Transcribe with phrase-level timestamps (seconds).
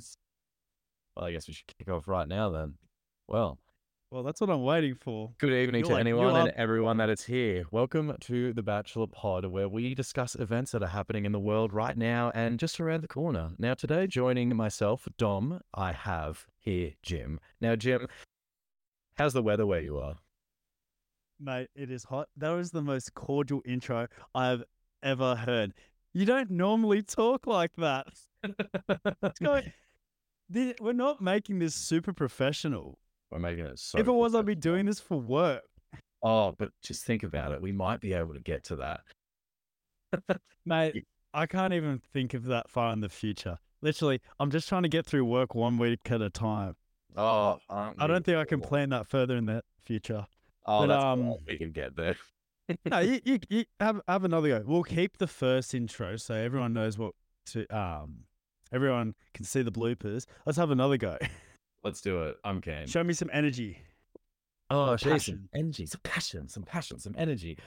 [0.00, 0.16] times.
[1.16, 2.74] Well, I guess we should kick off right now then.
[3.28, 3.58] Well,
[4.10, 5.32] Well, that's what I'm waiting for.
[5.38, 7.64] good evening You're to like- anyone and are- everyone that is here.
[7.70, 11.72] Welcome to the Bachelor Pod, where we discuss events that are happening in the world
[11.72, 13.52] right now and just around the corner.
[13.58, 17.38] Now, today, joining myself, Dom, I have here Jim.
[17.60, 18.08] Now, Jim,
[19.14, 20.16] how's the weather where you are?
[21.38, 22.28] Mate, it is hot.
[22.36, 24.64] That was the most cordial intro I've
[25.04, 25.72] ever heard.
[26.12, 28.08] You don't normally talk like that.
[29.22, 29.72] It's going,
[30.52, 32.98] Thi- we're not making this super professional.
[33.30, 33.98] We're making it so.
[33.98, 35.62] if it was, I'd be doing this for work.
[36.22, 37.62] Oh, but just think about it.
[37.62, 40.40] We might be able to get to that.
[40.66, 43.58] Mate, I can't even think of that far in the future.
[43.82, 46.76] Literally, I'm just trying to get through work one week at a time.
[47.16, 50.26] Oh, I don't think I can plan that further in the future.
[50.66, 52.16] Oh, but, that's um, we can get there.
[52.84, 54.62] no, you, you, you have have another go.
[54.66, 57.14] We'll keep the first intro so everyone knows what
[57.46, 58.24] to um
[58.72, 60.26] everyone can see the bloopers.
[60.46, 61.16] Let's have another go.
[61.84, 62.36] Let's do it.
[62.44, 62.86] I'm keen.
[62.86, 63.78] Show me some energy.
[64.68, 65.48] Oh, Passion.
[65.54, 67.58] Energy, some passion, some passion, some energy.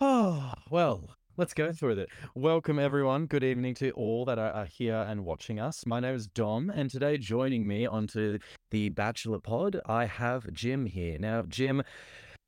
[0.00, 2.08] Oh, well, let's go through it.
[2.34, 3.26] Welcome, everyone.
[3.26, 5.84] Good evening to all that are, are here and watching us.
[5.84, 8.38] My name is Dom, and today joining me onto
[8.70, 11.18] the Bachelor Pod, I have Jim here.
[11.18, 11.82] Now, Jim,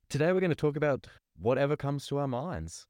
[0.08, 1.06] today we're going to talk about
[1.38, 2.86] whatever comes to our minds.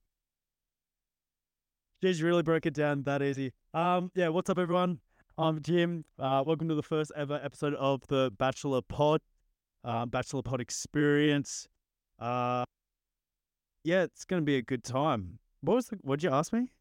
[2.05, 3.53] Jeez, you really broke it down that easy.
[3.75, 5.01] Um, yeah, what's up, everyone?
[5.41, 6.05] I'm Jim.
[6.19, 9.21] Uh, welcome to the first ever episode of the Bachelor Pod,
[9.85, 11.69] uh, Bachelor Pod Experience.
[12.19, 12.65] Uh,
[13.85, 15.39] yeah, it's gonna be a good time.
[15.61, 15.97] What was the?
[16.03, 16.73] What'd you ask me?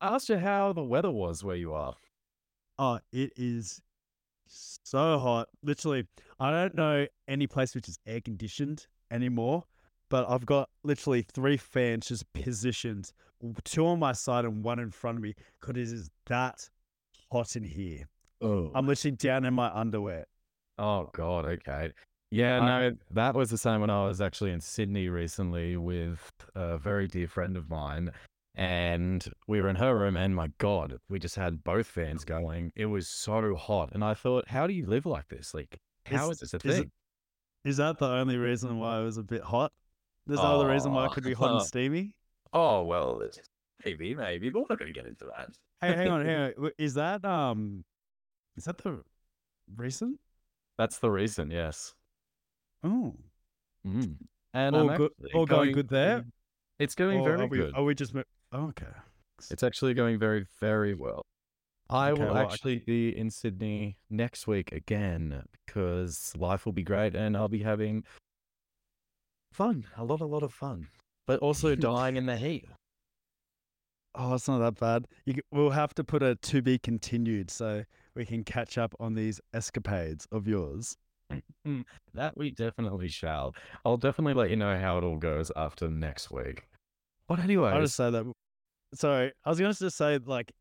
[0.00, 1.96] I asked you how the weather was where you are.
[2.78, 3.82] Oh, it is
[4.46, 5.50] so hot.
[5.62, 6.06] Literally,
[6.40, 9.64] I don't know any place which is air conditioned anymore,
[10.08, 13.12] but I've got literally three fans just positioned,
[13.64, 16.70] two on my side and one in front of me, because it is that
[17.30, 18.04] hot in here.
[18.40, 20.26] Oh, I'm literally down in my underwear.
[20.78, 21.92] Oh God, okay.
[22.30, 26.76] Yeah, no, that was the same when I was actually in Sydney recently with a
[26.76, 28.10] very dear friend of mine.
[28.56, 32.72] And we were in her room, and my God, we just had both fans going.
[32.74, 33.90] It was so hot.
[33.92, 35.52] And I thought, how do you live like this?
[35.52, 36.90] Like, how Is- is this a is thing?
[37.64, 39.72] Is that the only reason why it was a bit hot?
[40.26, 42.14] There's no other reason why it could be hot and uh, steamy.
[42.52, 43.44] Oh, well, it's-
[43.84, 44.50] maybe, maybe.
[44.50, 45.50] But we're not going to get into that.
[45.80, 46.70] Hey, hang on, hang on.
[46.78, 47.84] Is that um,
[48.56, 49.02] is that the
[49.76, 50.18] reason?
[50.78, 51.94] That's the reason, yes.
[52.84, 53.14] Oh,
[53.86, 54.16] Mm.
[54.52, 56.24] And all I'm good, all going good there.
[56.78, 57.74] It's going Or very are we, good.
[57.74, 58.14] Are we just?
[58.14, 58.86] mo- Oh, okay.
[59.50, 61.22] It's actually going very, very well.
[61.88, 66.72] I Okay, will well, I- actually be in Sydney next week again because life will
[66.72, 68.02] be great and I'll be having
[69.52, 70.88] fun, a lot, a lot of fun,
[71.26, 72.66] but also dying in the heat.
[74.16, 75.06] Oh, it's not that bad.
[75.26, 77.84] You, we'll have to put a to be continued so
[78.14, 80.96] we can catch up on these escapades of yours.
[81.30, 81.82] Mm-hmm.
[82.14, 83.54] That we definitely shall.
[83.84, 86.66] I'll definitely let you know how it all goes after next week.
[87.28, 88.24] But anyway, I'll just say that.
[88.94, 90.52] Sorry, I was going to just say like,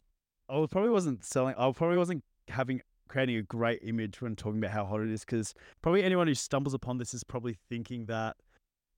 [0.50, 1.56] I was- probably wasn't selling.
[1.58, 5.24] I probably wasn't having creating a great image when talking about how hot it is
[5.24, 8.36] because probably anyone who stumbles upon this is probably thinking that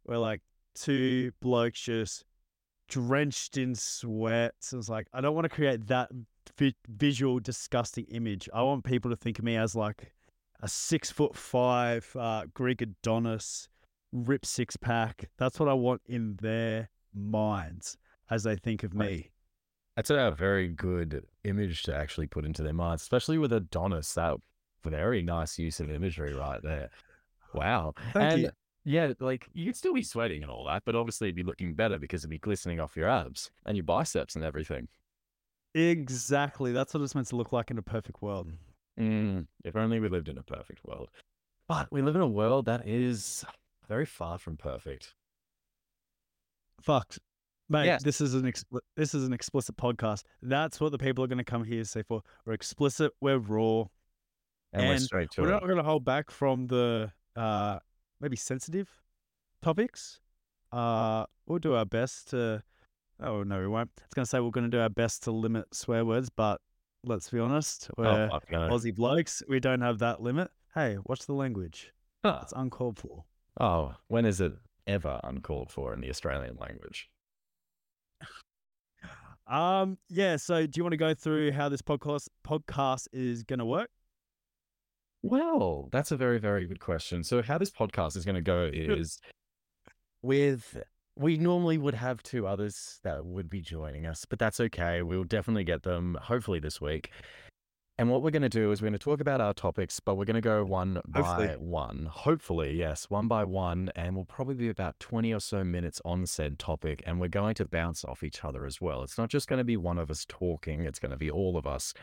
[0.05, 0.41] we're like
[0.75, 2.23] two blokes just
[2.87, 4.53] drenched in sweat.
[4.59, 6.09] So it's like I don't want to create that
[6.57, 8.49] vi- visual disgusting image.
[8.53, 10.13] I want people to think of me as like
[10.61, 13.69] a six foot five uh, Greek Adonis,
[14.11, 15.29] rip six pack.
[15.37, 17.97] That's what I want in their minds
[18.29, 19.31] as they think of me.
[19.95, 24.13] that's a very good image to actually put into their minds, especially with Adonis.
[24.13, 24.37] That
[24.83, 26.89] very nice use of imagery right there.
[27.53, 27.93] Wow.
[28.13, 28.49] Thank and you.
[28.87, 31.99] Yeah, like you'd still be sweating and all that, but obviously it'd be looking better
[31.99, 34.87] because it'd be glistening off your abs and your biceps and everything.
[35.75, 36.71] Exactly.
[36.71, 38.49] That's what it's meant to look like in a perfect world.
[38.97, 41.09] Mm, if only we lived in a perfect world.
[41.67, 43.43] But we live in a world that is
[43.89, 45.13] very far from perfect.
[46.81, 47.19] Fucked.
[47.69, 48.03] Mate, Yes.
[48.03, 50.23] this is an expli- this is an explicit podcast.
[50.41, 52.21] That's what the people are going to come here to say for.
[52.45, 53.11] We're explicit.
[53.19, 53.83] We're raw.
[54.71, 55.51] And, we're straight to we're it.
[55.51, 57.79] not going to hold back from the uh,
[58.21, 58.89] maybe sensitive
[59.61, 60.19] topics.
[60.71, 62.63] Uh, we'll do our best to.
[63.19, 63.89] Oh no, we won't.
[64.05, 66.61] It's going to say we're going to do our best to limit swear words, but
[67.03, 68.69] let's be honest, Oh, we're no.
[68.69, 69.41] Aussie blokes.
[69.47, 70.51] We don't have that limit.
[70.75, 71.91] Hey, watch the language.
[72.23, 72.39] Huh.
[72.43, 73.23] It's uncalled for.
[73.59, 74.53] Oh, when is it
[74.85, 77.09] ever uncalled for in the Australian language?
[79.47, 80.35] Um, yeah.
[80.35, 83.89] So, do you want to go through how this podcast podcast is going to work?
[85.23, 87.23] Well, that's a very, very good question.
[87.23, 89.19] So, how this podcast is going to go is
[90.21, 90.77] with
[91.15, 95.01] we normally would have two others that would be joining us, but that's okay.
[95.01, 97.11] We'll definitely get them hopefully this week.
[97.99, 100.15] And what we're going to do is we're going to talk about our topics, but
[100.15, 101.47] we're going to go one Hopefully.
[101.47, 102.07] by one.
[102.11, 103.91] Hopefully, yes, one by one.
[103.95, 107.01] And we'll probably be about 20 or so minutes on said topic.
[107.07, 109.01] And we're going to bounce off each other as well.
[109.01, 111.57] It's not just going to be one of us talking, it's going to be all
[111.57, 111.95] of us.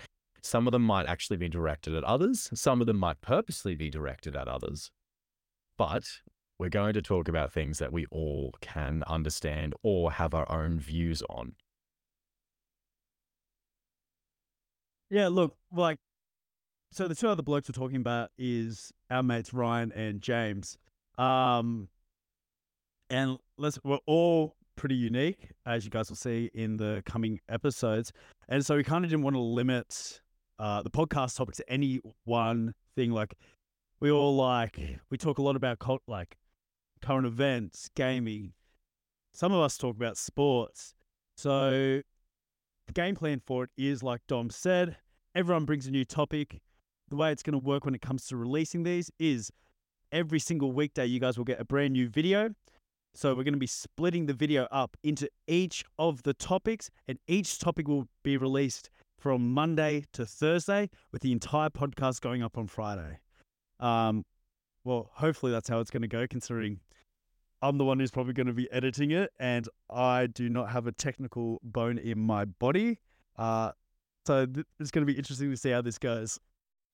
[0.44, 3.88] Some of them might actually be directed at others, some of them might purposely be
[3.88, 4.90] directed at others.
[5.78, 6.04] But
[6.58, 10.78] we're going to talk about things that we all can understand or have our own
[10.78, 11.54] views on.
[15.08, 15.96] Yeah, look, like,
[16.92, 20.76] so the two other blokes we're talking about is our mates Ryan and James.
[21.16, 21.88] Um,
[23.08, 28.12] and let's we're all pretty unique, as you guys will see in the coming episodes.
[28.46, 30.20] And so we kind of didn't want to limit
[30.58, 33.10] uh, the podcast topic to any one thing.
[33.10, 33.34] Like,
[34.00, 34.78] we all like
[35.10, 36.36] we talk a lot about cult, like
[37.02, 38.52] current events, gaming.
[39.32, 40.94] Some of us talk about sports.
[41.36, 42.02] So
[42.86, 44.96] the game plan for it is like Dom said,
[45.34, 46.60] everyone brings a new topic.
[47.08, 49.50] The way it's going to work when it comes to releasing these is
[50.12, 52.50] every single weekday, you guys will get a brand new video.
[53.14, 57.18] So we're going to be splitting the video up into each of the topics, and
[57.28, 58.90] each topic will be released
[59.24, 63.20] from Monday to Thursday, with the entire podcast going up on Friday.
[63.80, 64.26] Um,
[64.84, 66.80] well, hopefully that's how it's going to go, considering
[67.62, 70.86] I'm the one who's probably going to be editing it, and I do not have
[70.86, 73.00] a technical bone in my body.
[73.38, 73.72] Uh,
[74.26, 76.38] so th- it's going to be interesting to see how this goes.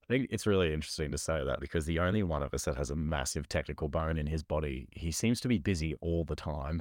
[0.04, 2.76] I think it's really interesting to say that because the only one of us that
[2.76, 6.36] has a massive technical bone in his body, he seems to be busy all the
[6.36, 6.80] time.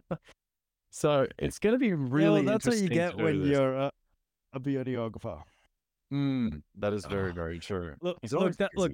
[0.92, 3.90] so it's going to be really yeah, well, that's what you get when you're a,
[4.52, 5.42] a videographer.
[6.12, 7.34] Mm, that is very, Ah.
[7.34, 7.94] very true.
[8.00, 8.92] Look, look, that, look,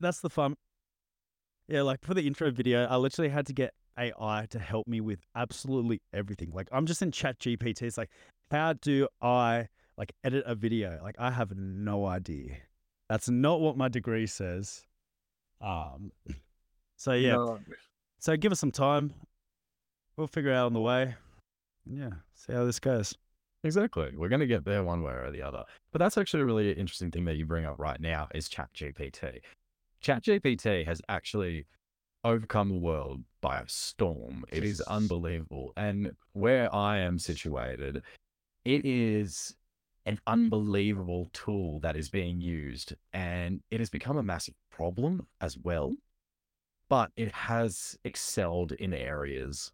[0.00, 0.56] that's the fun.
[1.68, 5.00] Yeah, like for the intro video, I literally had to get AI to help me
[5.00, 6.50] with absolutely everything.
[6.52, 7.82] Like I'm just in ChatGPT.
[7.82, 8.10] It's like,
[8.50, 10.98] how do I like edit a video?
[11.02, 12.56] Like I have no idea.
[13.08, 14.84] That's not what my degree says.
[15.60, 16.10] Um.
[16.96, 17.32] So yeah.
[17.34, 17.60] No.
[18.18, 19.12] So give us some time.
[20.16, 21.14] We'll figure it out on the way.
[21.86, 22.10] Yeah.
[22.34, 23.16] See how this goes.
[23.64, 24.12] Exactly.
[24.16, 25.64] We're going to get there one way or the other.
[25.92, 29.40] But that's actually a really interesting thing that you bring up right now is ChatGPT.
[30.02, 31.66] ChatGPT has actually
[32.24, 34.44] overcome the world by a storm.
[34.50, 35.72] It is unbelievable.
[35.76, 38.02] And where I am situated,
[38.64, 39.54] it is
[40.06, 45.56] an unbelievable tool that is being used and it has become a massive problem as
[45.56, 45.94] well.
[46.88, 49.72] But it has excelled in areas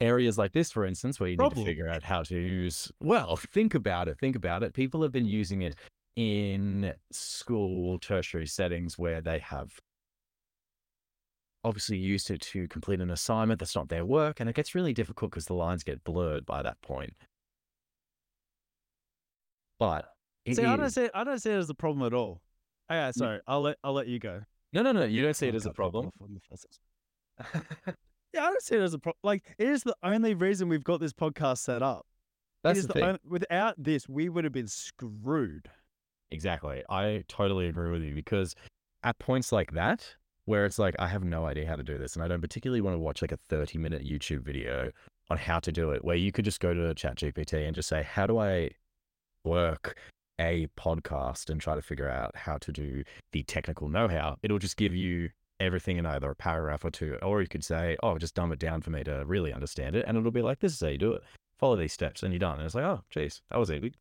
[0.00, 1.58] areas like this, for instance, where you Problem.
[1.58, 2.90] need to figure out how to use.
[3.00, 4.18] Well, think about it.
[4.18, 4.74] Think about it.
[4.74, 5.76] People have been using it
[6.16, 9.80] in school, tertiary settings where they have
[11.64, 14.92] obviously used it to complete an assignment that's not their work, and it gets really
[14.92, 17.14] difficult because the lines get blurred by that point.
[19.78, 20.06] But
[20.52, 21.08] See, I don't see.
[21.14, 22.42] I don't see it as a problem at all.
[22.90, 23.40] Okay, sorry.
[23.46, 24.42] I'll let I'll let you go.
[24.72, 25.04] no, no, no.
[25.04, 26.10] You don't see it as a problem.
[28.38, 29.20] off on the first- Yeah, I don't see it as a problem.
[29.22, 32.06] Like it is the only reason we've got this podcast set up.
[32.62, 33.02] That's the the thing.
[33.04, 35.68] only, without this, we would have been screwed.
[36.30, 36.82] Exactly.
[36.88, 38.54] I totally agree with you because
[39.02, 42.14] at points like that, where it's like, I have no idea how to do this,
[42.14, 44.90] and I don't particularly want to watch like a 30 minute YouTube video
[45.30, 48.02] on how to do it, where you could just go to ChatGPT and just say,
[48.02, 48.70] How do I
[49.44, 49.98] work
[50.40, 54.36] a podcast and try to figure out how to do the technical know how?
[54.42, 54.98] It'll just give mm-hmm.
[54.98, 55.30] you
[55.60, 58.58] everything in either a paragraph or two, or you could say, Oh, just dumb it
[58.58, 60.04] down for me to really understand it.
[60.06, 61.22] And it'll be like, This is how you do it.
[61.58, 62.56] Follow these steps, and you're done.
[62.58, 63.92] And it's like, Oh, geez, that was easy.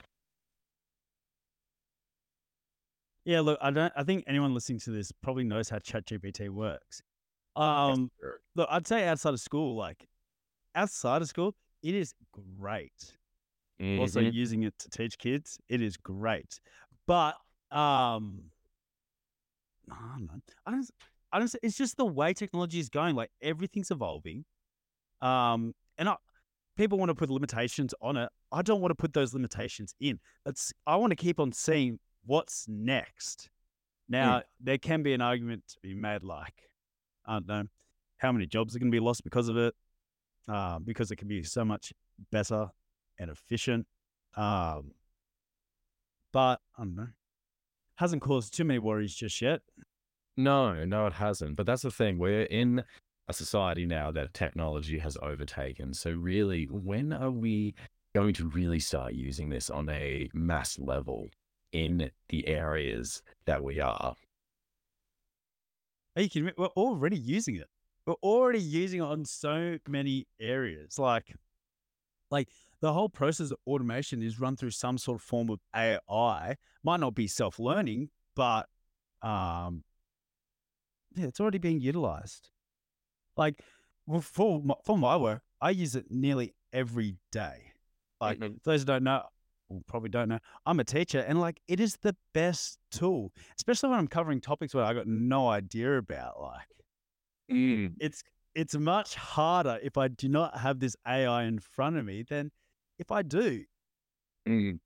[3.25, 3.93] Yeah, look, I don't.
[3.95, 7.01] I think anyone listening to this probably knows how ChatGPT works.
[7.55, 8.11] Um,
[8.55, 10.07] look, I'd say outside of school, like
[10.75, 13.17] outside of school, it is great.
[13.99, 14.33] Also, Mhm.
[14.33, 16.59] using it to teach kids, it is great.
[17.05, 17.35] But
[17.71, 18.51] um,
[19.89, 20.41] I don't know.
[20.65, 20.89] I don't.
[21.33, 21.53] I don't.
[21.61, 23.15] It's just the way technology is going.
[23.15, 24.45] Like everything's evolving.
[25.21, 26.15] Um, and I,
[26.77, 28.29] people want to put limitations on it.
[28.51, 30.19] I don't want to put those limitations in.
[30.45, 30.71] That's.
[30.87, 33.49] I want to keep on seeing what's next.
[34.09, 36.53] Now, there can be an argument to be made, like,
[37.25, 37.63] I don't know,
[38.17, 39.73] how many jobs are going to be lost because of it,
[40.47, 41.93] uh, because it can be so much
[42.29, 42.69] better
[43.17, 43.87] and efficient.
[44.35, 44.91] Um,
[46.31, 47.07] but I don't know,
[47.95, 49.61] hasn't caused too many worries just yet.
[50.35, 51.55] No, no, it hasn't.
[51.55, 52.17] But that's the thing.
[52.17, 52.83] We're in
[53.27, 55.93] a society now that technology has overtaken.
[55.93, 57.75] So, really, when are we
[58.15, 61.29] going to really start using this on a mass level
[61.71, 64.15] in the areas that we are?
[66.15, 66.53] Are you kidding me?
[66.57, 67.67] We're already using it.
[68.05, 70.99] We're already using it on so many areas.
[70.99, 71.33] Like,
[72.29, 72.49] like
[72.81, 76.55] the whole process of automation is run through some sort of form of AI.
[76.83, 78.67] Might not be self learning, but
[79.21, 79.83] um,
[81.15, 82.49] yeah, it's already being utilized.
[83.37, 83.61] Like
[84.05, 87.71] well, for my, for my work, I use it nearly every day.
[88.19, 88.61] Like Mhm.
[88.63, 89.23] for those who don't know,
[89.69, 93.89] well, probably don't know, I'm a teacher, and like it is the best tool, especially
[93.89, 96.39] when I'm covering topics where I got no idea about.
[96.41, 96.67] Like
[97.51, 97.95] Mm.
[97.99, 98.23] it's
[98.55, 102.51] it's much harder if I do not have this AI in front of me than
[102.99, 103.65] if I do.
[104.47, 104.79] Mm.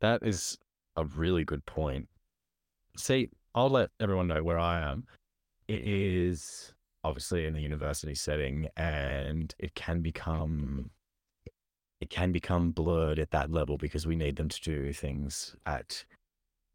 [0.00, 0.56] That is
[0.96, 2.08] a really good point.
[2.96, 5.06] See, I'll let everyone know where I am.
[5.68, 6.72] It is
[7.04, 10.90] obviously in a university setting and it can become
[12.00, 16.04] it can become blurred at that level because we need them to do things at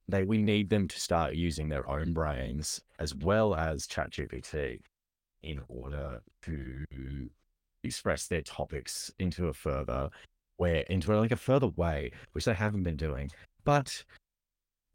[0.08, 4.80] they we need them to start using their own brains as well as ChatGPT
[5.42, 6.86] in order to
[7.84, 10.10] express their topics into a further
[10.58, 13.32] where into like a further way, which they haven't been doing.
[13.64, 14.04] But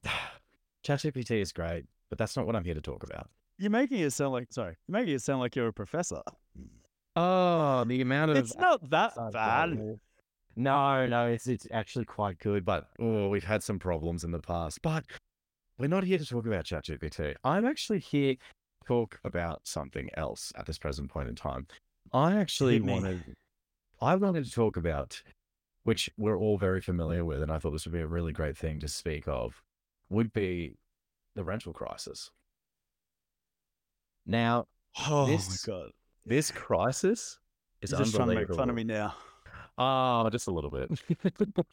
[0.85, 3.29] ChatGPT is great, but that's not what I'm here to talk about.
[3.59, 6.23] You're making it sound like sorry, you're making it sound like you're a professor.
[7.17, 9.99] Oh, the amount of It's not that bad.
[10.55, 14.39] No, no, it's it's actually quite good, but oh, we've had some problems in the
[14.39, 14.81] past.
[14.83, 15.05] But
[15.79, 17.35] we're not here to talk about ChatGPT.
[17.45, 21.67] I'm actually here to talk about something else at this present point in time.
[22.13, 23.23] I actually wanted
[24.01, 25.23] I wanted to talk about
[25.83, 28.57] which we're all very familiar with, and I thought this would be a really great
[28.57, 29.63] thing to speak of,
[30.11, 30.77] would be
[31.35, 32.31] the rental crisis.
[34.27, 34.67] Now,
[35.07, 35.91] Oh This my god.
[36.27, 37.39] this crisis
[37.83, 39.15] is You're just trying to make fun of me now.
[39.81, 40.91] Oh, just a little bit.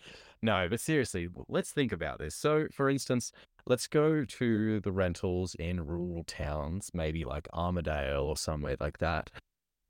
[0.44, 2.36] no, but seriously, let's think about this.
[2.36, 3.32] So, for instance,
[3.66, 9.32] let's go to the rentals in rural towns, maybe like Armidale or somewhere like that,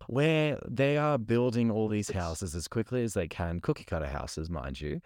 [0.08, 4.50] where they are building all these houses as quickly as they can, cookie cutter houses,
[4.50, 5.02] mind you,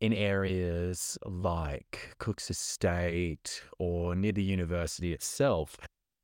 [0.00, 5.76] in areas like Cook's Estate or near the university itself,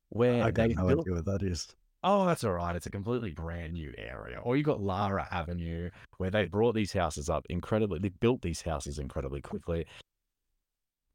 [0.09, 1.67] where I they no built idea what that is.
[2.03, 2.75] Oh, that's all right.
[2.75, 4.39] It's a completely brand new area.
[4.39, 7.99] Or you got Lara Avenue, where they brought these houses up incredibly.
[7.99, 9.85] They built these houses incredibly quickly.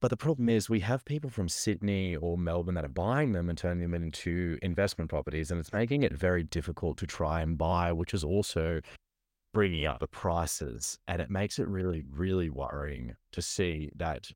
[0.01, 3.49] But the problem is, we have people from Sydney or Melbourne that are buying them
[3.49, 7.57] and turning them into investment properties, and it's making it very difficult to try and
[7.57, 8.81] buy, which is also
[9.55, 10.99] bringing up the prices.
[11.07, 14.29] And it makes it really, really worrying to see that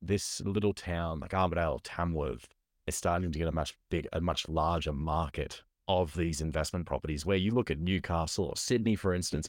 [0.00, 2.46] this little town like Armidale, Tamworth,
[2.90, 7.24] is starting to get a much big, a much larger market of these investment properties.
[7.24, 9.48] Where you look at Newcastle or Sydney, for instance,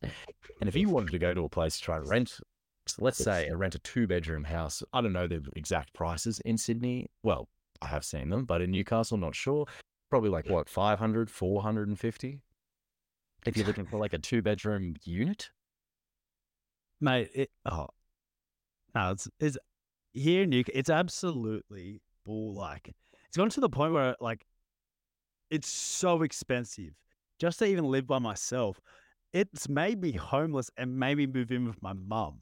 [0.59, 2.39] and if you wanted to go to a place to try to rent,
[2.99, 6.57] let's say a rent a two bedroom house, I don't know the exact prices in
[6.57, 7.09] Sydney.
[7.23, 7.49] Well,
[7.81, 9.65] I have seen them, but in Newcastle, not sure.
[10.09, 12.41] Probably like what 500, 450
[13.45, 15.49] if you're looking for like a two bedroom unit.
[16.99, 17.87] Mate, it oh
[18.93, 19.57] no, it's it's
[20.13, 22.93] here in New it's absolutely bull like.
[23.31, 24.45] It's gone to the point where like
[25.49, 26.91] it's so expensive
[27.39, 28.81] just to even live by myself.
[29.31, 32.41] It's made me homeless and made me move in with my mum.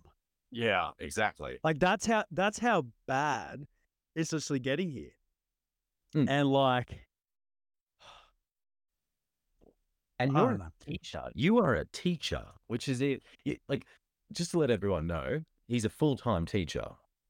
[0.51, 1.59] Yeah, exactly.
[1.63, 3.67] Like that's how that's how bad
[4.15, 5.11] it's actually getting here.
[6.15, 6.27] Mm.
[6.27, 7.05] And like
[10.17, 11.29] And you're a teacher.
[11.35, 13.21] You are a teacher, which is it.
[13.43, 13.85] you- Like,
[14.33, 16.87] just to let everyone know, he's a full time teacher.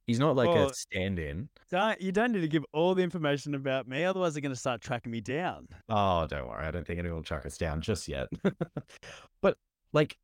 [0.09, 1.49] He's not like Well- a stand in.
[1.69, 4.81] Don't, you don't need to give all the information about me, otherwise they're gonna start
[4.81, 5.67] tracking me down.
[5.87, 6.65] Oh, don't worry.
[6.65, 8.27] I don't think anyone will track us down just yet.
[9.43, 9.59] but,
[9.93, 10.17] like,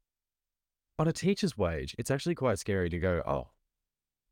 [0.97, 3.49] on a teacher's wage, it's actually quite scary to go, oh,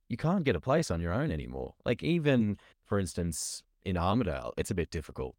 [0.09, 1.75] you can't get a place on your own anymore.
[1.85, 5.35] Like, even, for instance, in Armidale, it's a bit difficult.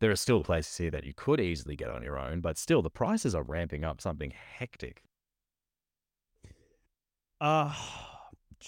[0.00, 2.80] There are still places here that you could easily get on your own, but still,
[2.80, 5.02] the prices are ramping up something hectic.
[7.38, 7.74] Uh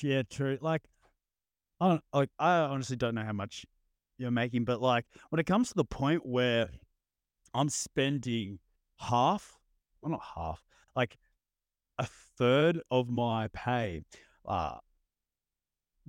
[0.03, 0.59] yeah, true.
[0.61, 0.83] Like,
[1.81, 3.67] I don't, like I honestly don't know how much
[4.19, 6.71] you're making, but like when it comes to the point where
[7.53, 8.59] I'm spending
[8.99, 9.59] half,
[10.01, 11.19] well not half, like
[11.99, 12.07] a
[12.39, 14.03] third of my pay,
[14.47, 14.79] uh,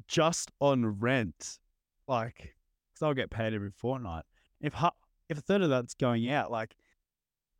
[0.07, 1.59] just on rent,
[2.07, 2.55] like,
[2.93, 4.23] because I'll get paid every fortnight.
[4.61, 4.91] If ha-
[5.29, 6.75] if a third of that's going out, like,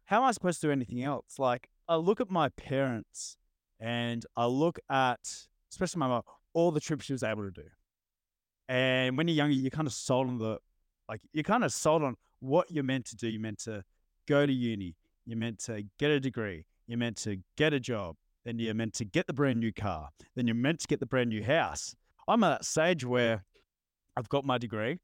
[0.05, 1.39] how am I supposed to do anything else?
[1.39, 3.37] Like, I look at my parents
[3.79, 6.21] and I look at, especially my mom,
[6.53, 7.67] all the trips she was able to do.
[8.69, 10.57] And when you're younger, you're kind of sold on the,
[11.09, 13.27] like, you're kind of sold on what you're meant to do.
[13.27, 13.83] You're meant to
[14.27, 14.95] go to uni.
[15.25, 16.65] You're meant to get a degree.
[16.87, 18.15] You're meant to get a job.
[18.45, 20.09] Then you're meant to get the brand new car.
[20.35, 21.93] Then you're meant to get the brand new house.
[22.27, 23.43] I'm at that stage where
[24.15, 24.99] I've got my degree.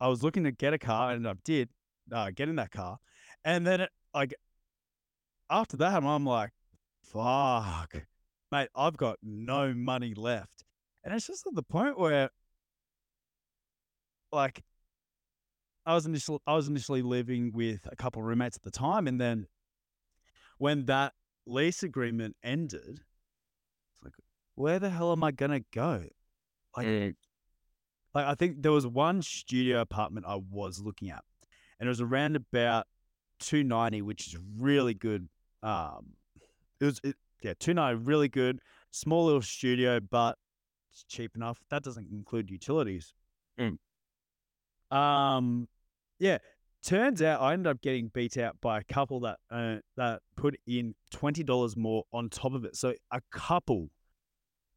[0.00, 1.70] I was looking to get a car and I did
[2.12, 2.98] uh, get in that car.
[3.44, 4.34] And then, it, like,
[5.50, 6.50] after that, I'm like,
[7.02, 7.94] fuck,
[8.50, 10.64] mate, I've got no money left.
[11.04, 12.30] And it's just at the point where,
[14.32, 14.62] like,
[15.86, 19.06] I was initially I was initially living with a couple of roommates at the time,
[19.06, 19.46] and then
[20.58, 21.14] when that
[21.46, 23.00] lease agreement ended,
[23.94, 24.12] it's like,
[24.54, 26.04] where the hell am I gonna go?
[26.76, 27.16] Like, Mm.
[28.14, 31.24] like I think there was one studio apartment I was looking at,
[31.80, 32.86] and it was around about
[33.38, 35.28] two ninety, which is really good.
[35.62, 36.16] Um,
[36.80, 40.36] it was it, yeah ninety, really good, small little studio, but
[40.92, 41.58] it's cheap enough.
[41.70, 43.12] That doesn't include utilities.
[43.60, 43.78] Mm.
[44.96, 45.68] Um,
[46.18, 46.38] yeah.
[46.84, 50.56] Turns out I ended up getting beat out by a couple that uh, that put
[50.66, 52.76] in twenty dollars more on top of it.
[52.76, 53.90] So a couple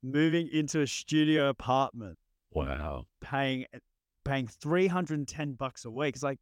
[0.03, 2.17] moving into a studio apartment
[2.53, 3.05] Wow.
[3.21, 3.65] paying
[4.25, 6.15] paying 310 bucks a week.
[6.15, 6.39] It's like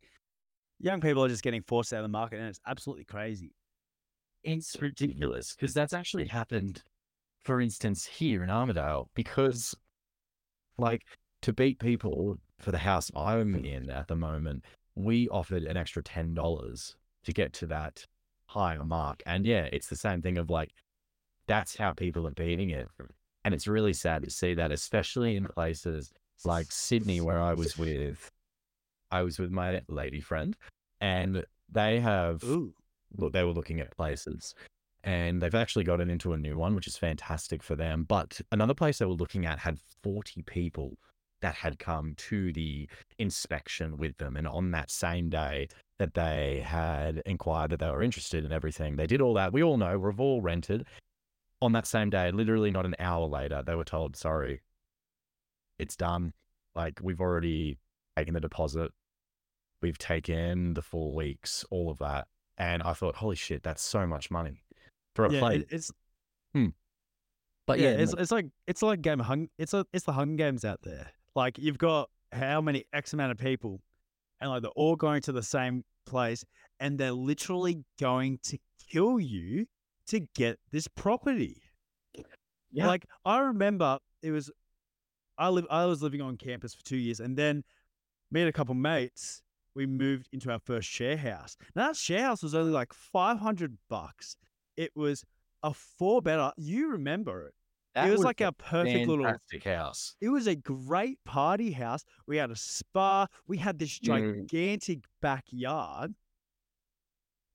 [0.79, 3.51] young people are just getting forced out of the market and it's absolutely crazy.
[4.43, 6.83] It's ridiculous because that's actually happened,
[7.43, 9.75] for instance, here in Armidale, because
[10.77, 11.03] like
[11.41, 14.63] to beat people for the house I'm in at the moment,
[14.95, 18.05] we offered an extra ten dollars to get to that
[18.45, 19.21] higher mark.
[19.25, 20.71] And yeah, it's the same thing of like
[21.47, 22.87] that's how people are beating it.
[23.43, 26.11] And it's really sad to see that, especially in places
[26.45, 28.31] like Sydney, where I was with
[29.11, 30.55] I was with my lady friend,
[31.01, 32.73] and they have Ooh.
[33.17, 34.53] Look, they were looking at places
[35.03, 38.03] and they've actually gotten into a new one, which is fantastic for them.
[38.03, 40.97] But another place they were looking at had 40 people
[41.41, 44.35] that had come to the inspection with them.
[44.35, 48.97] And on that same day that they had inquired that they were interested in everything,
[48.97, 49.53] they did all that.
[49.53, 50.85] We all know we've all rented.
[51.61, 54.61] On that same day, literally not an hour later, they were told, sorry,
[55.77, 56.33] it's done.
[56.75, 57.79] Like, we've already
[58.15, 58.91] taken the deposit,
[59.81, 62.27] we've taken the four weeks, all of that.
[62.59, 64.63] And I thought, holy shit, that's so much money
[65.15, 65.61] for a Yeah, place.
[65.61, 65.91] it, it's
[66.53, 66.67] hmm.
[67.65, 70.35] But yeah, yeah, it's it's like it's like game hung it's a it's the Hunger
[70.35, 71.11] Games out there.
[71.35, 73.79] Like you've got how many X amount of people
[74.41, 76.43] and like they're all going to the same place
[76.79, 78.57] and they're literally going to
[78.91, 79.67] kill you
[80.07, 81.61] to get this property.
[82.71, 82.87] Yeah.
[82.87, 84.51] Like I remember it was
[85.37, 87.63] I live I was living on campus for two years and then
[88.31, 89.41] me and a couple mates
[89.75, 91.55] we moved into our first share house.
[91.75, 94.35] Now that share house was only like five hundred bucks.
[94.77, 95.23] It was
[95.63, 96.51] a four better.
[96.57, 97.53] You remember it?
[97.95, 99.25] that it was, like a our perfect little.
[99.65, 100.15] house.
[100.21, 102.03] It was a great party house.
[102.27, 103.25] We had a spa.
[103.47, 104.47] We had this Mm.
[104.47, 106.13] gigantic backyard.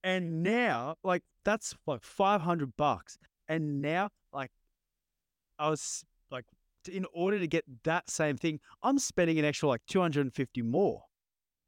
[0.03, 3.17] And now, like, that's like 500 bucks.
[3.49, 4.51] And now, like,
[5.59, 6.45] I was like,
[6.91, 11.05] in order to get that same thing, I'm spending an extra like 250 more.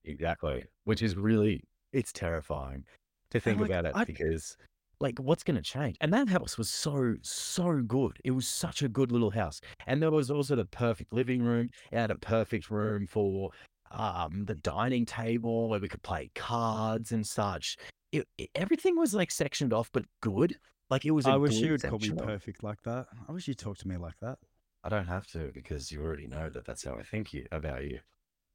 [0.07, 0.64] Exactly.
[0.85, 2.85] Which is really, it's terrifying
[3.31, 4.57] to think like, about it I- because,
[5.01, 5.97] like, what's going to change?
[6.01, 8.19] And that house was so, so good.
[8.25, 9.61] It was such a good little house.
[9.87, 11.69] And there was also the perfect living room.
[11.92, 13.51] It had a perfect room for
[13.90, 17.77] um, the dining table where we could play cards and such.
[18.12, 20.57] It, it- everything was like sectioned off, but good.
[20.88, 23.07] Like, it was a I wish good you would call me perfect like that.
[23.29, 24.38] I wish you talk to me like that.
[24.85, 27.83] I don't have to because you already know that that's how I think you, about
[27.85, 27.99] you.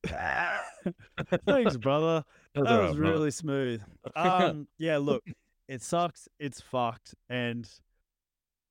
[1.46, 2.24] Thanks, brother.
[2.56, 3.00] That was brother.
[3.00, 3.82] really smooth.
[4.16, 5.24] Um, yeah, look,
[5.68, 6.28] it sucks.
[6.40, 7.70] It's fucked, and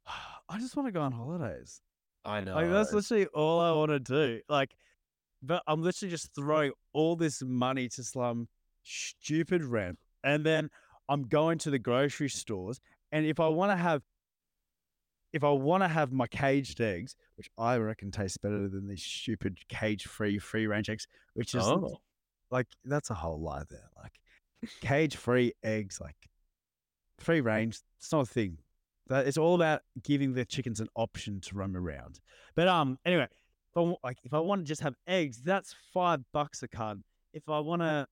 [0.48, 1.80] I just want to go on holidays.
[2.24, 2.54] I know.
[2.54, 4.40] Like that's literally all I want to do.
[4.48, 4.74] Like,
[5.42, 8.48] but I'm literally just throwing all this money to some
[8.82, 10.68] stupid rent, and then
[11.08, 12.80] I'm going to the grocery stores,
[13.12, 14.02] and if I want to have,
[15.32, 19.02] if I want to have my caged eggs, which I reckon tastes better than these
[19.02, 22.00] stupid cage-free free range eggs, which is oh.
[22.50, 23.88] like that's a whole lie there.
[23.96, 24.12] Like
[24.80, 26.16] cage free eggs, like
[27.18, 28.58] free range, it's not a thing.
[29.08, 32.20] That it's all about giving the chickens an option to roam around.
[32.54, 33.26] But um, anyway,
[33.70, 37.04] if I, like if I want to just have eggs, that's five bucks a carton.
[37.32, 38.06] If I want to,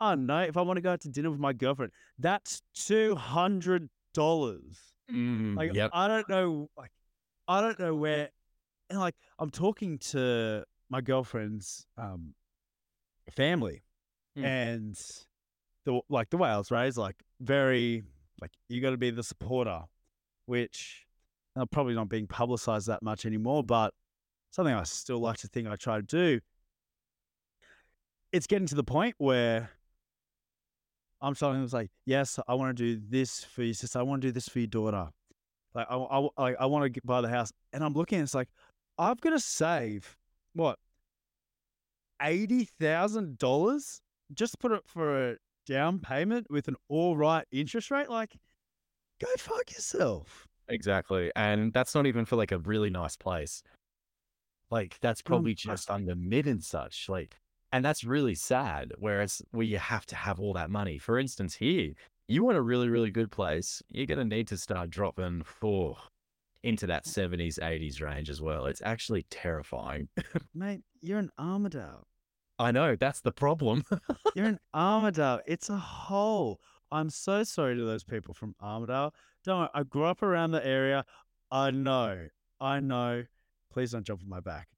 [0.00, 2.62] I don't know, if I want to go out to dinner with my girlfriend, that's
[2.74, 4.76] two hundred dollars.
[5.10, 5.90] Mm, Like yep.
[5.92, 6.90] I don't know, like
[7.46, 8.30] I don't know where,
[8.90, 12.34] and like I'm talking to my girlfriend's um
[13.30, 13.82] family,
[14.36, 14.44] Hmm.
[14.44, 15.00] and
[15.84, 18.04] the like the way I was raised, like very
[18.40, 19.82] like you got to be the supporter,
[20.46, 21.06] which
[21.56, 23.94] uh, probably not being publicized that much anymore, but
[24.50, 26.40] something I still like to think I try to do.
[28.32, 29.70] It's getting to the point where
[31.20, 33.98] I'm telling them it's like, yes, I want to do this for your sister.
[33.98, 35.08] I want to do this for your daughter.
[35.74, 38.20] Like, I, I, like, I want to buy the house, and I'm looking.
[38.20, 38.48] It's like,
[38.98, 40.16] I've got to save
[40.54, 40.78] what
[42.22, 44.00] eighty thousand dollars
[44.34, 48.08] just put it for a down payment with an all right interest rate.
[48.10, 48.36] Like,
[49.20, 50.46] go fuck yourself.
[50.68, 51.30] exactly.
[51.36, 53.62] And that's not even for like a really nice place.
[54.70, 57.08] Like that's probably I- just under mid and such.
[57.08, 57.36] Like,
[57.72, 58.92] and that's really sad.
[58.98, 60.98] Whereas where you have to have all that money.
[60.98, 61.92] For instance, here,
[62.28, 62.92] you want a really, mm-hmm.
[62.92, 65.96] really good place, you're gonna need to start dropping for
[66.62, 68.66] into that 70s, 80s range as well.
[68.66, 70.08] It's actually terrifying.
[70.54, 72.02] Mate, you're an Armidale.
[72.58, 73.84] I know, that's the problem.
[74.34, 75.40] You're an Armidale.
[75.46, 76.60] It's a hole.
[76.90, 79.12] I'm so sorry to those people from Armidale.
[79.44, 81.04] Don't worry, I grew up around the area.
[81.50, 82.26] I know.
[82.60, 83.24] I know.
[83.72, 84.68] Please don't jump on my back.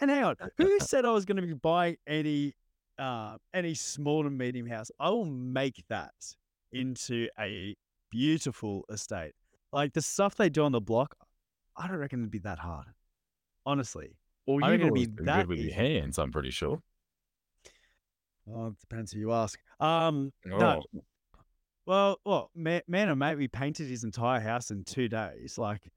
[0.00, 2.54] And hang on, who said I was going to be buying any
[2.98, 4.90] uh, any small to medium house?
[4.98, 6.14] I will make that
[6.72, 7.76] into a
[8.10, 9.32] beautiful estate.
[9.72, 11.16] Like the stuff they do on the block,
[11.76, 12.86] I don't reckon it'd be that hard.
[13.66, 14.16] Honestly.
[14.46, 16.82] Well, you've reckon it'd be that good with your hands, I'm pretty sure.
[18.52, 19.58] Oh, it depends who you ask.
[19.80, 20.82] Um, Oh, no,
[21.86, 25.56] Well, well, man, man and mate, we painted his entire house in two days.
[25.56, 25.90] Like,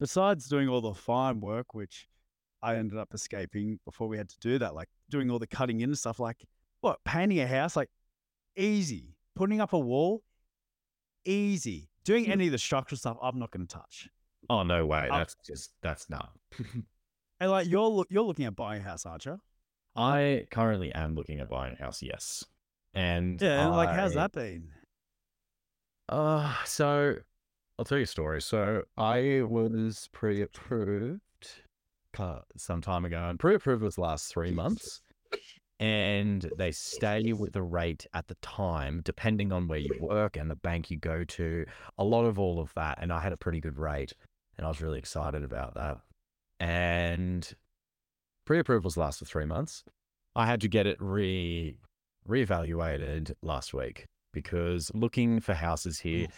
[0.00, 2.08] besides doing all the fine work, which
[2.62, 5.80] I ended up escaping before we had to do that, like doing all the cutting
[5.80, 6.44] in and stuff, like
[6.80, 7.90] what painting a house, like
[8.56, 9.16] easy.
[9.34, 10.22] Putting up a wall,
[11.24, 11.88] easy.
[12.04, 12.32] Doing Hmm.
[12.32, 14.08] any of the structural stuff, I'm not going to touch.
[14.50, 15.08] oh no way.
[15.10, 16.32] I'll- That's just that's not.
[17.40, 19.40] And like you're you're looking at buying a house, aren't you?
[19.96, 22.44] I currently am looking at buying a house, yes.
[22.94, 23.64] And Yeah.
[23.66, 24.68] and like, how's that been?
[26.08, 27.16] Uh, so
[27.78, 28.40] I'll tell you a story.
[28.42, 31.20] So I was pre-approved
[32.18, 35.00] Uh, some time ago, and pre-approved was last three months.
[35.80, 40.50] And they stay with the rate at the time, depending on where you work and
[40.50, 41.64] the bank you go to,
[41.98, 42.98] a lot of all of that.
[43.00, 44.12] And I had a pretty good rate,
[44.56, 45.98] and I was really excited about that.
[46.60, 47.50] And
[48.44, 49.82] pre-approvals last for three months.
[50.36, 51.76] I had to get it re
[52.28, 56.28] reevaluated last week because looking for houses here,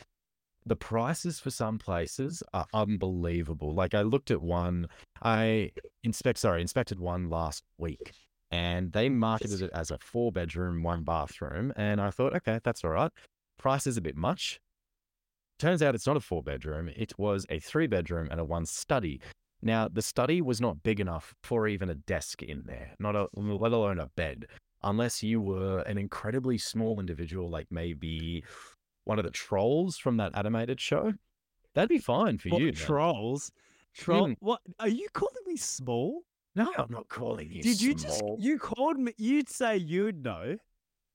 [0.67, 3.75] the prices for some places are unbelievable.
[3.75, 4.89] Like I looked at one,
[5.23, 5.73] I
[6.03, 8.13] inspect sorry, inspected one last week
[8.51, 11.73] and they marketed it as a four bedroom, one bathroom.
[11.77, 13.11] And I thought, okay, that's all right.
[13.59, 14.61] Price is a bit much.
[15.59, 18.67] Turns out it's not a four bedroom, it was a three bedroom and a one
[18.67, 19.21] study.
[19.63, 23.29] Now, the study was not big enough for even a desk in there, not a,
[23.35, 24.47] let alone a bed
[24.85, 28.45] unless you were an incredibly small individual, like maybe
[29.05, 31.13] one of the trolls from that animated show,
[31.75, 32.73] that'd be fine for What, you.
[32.73, 33.53] trolls?
[33.95, 34.29] Troll?
[34.29, 34.37] Mm.
[34.41, 36.23] What are you calling me small?
[36.57, 37.63] no, I'm not calling you.
[37.63, 39.13] Did you just you called me?
[39.17, 40.57] You'd say you'd know.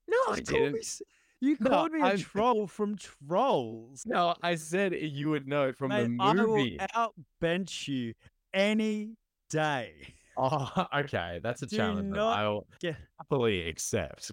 [0.07, 1.01] No, I didn't.
[1.41, 4.03] You No, called me a I'm- troll from Trolls.
[4.05, 6.77] No, I said you would know from Mate, the movie.
[6.79, 8.13] I will outbench you
[8.53, 9.15] any
[9.49, 9.93] day.
[10.41, 14.31] Oh, okay, that's a Do challenge that I'll get- happily accept.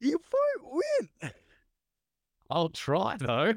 [0.00, 0.82] You won't
[1.22, 1.30] win.
[2.52, 3.54] I'll try though.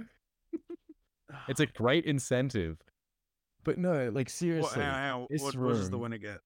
[1.50, 2.78] It's a great incentive.
[3.64, 6.40] But no, like What, seriously, how- how- this what- what does the winner get?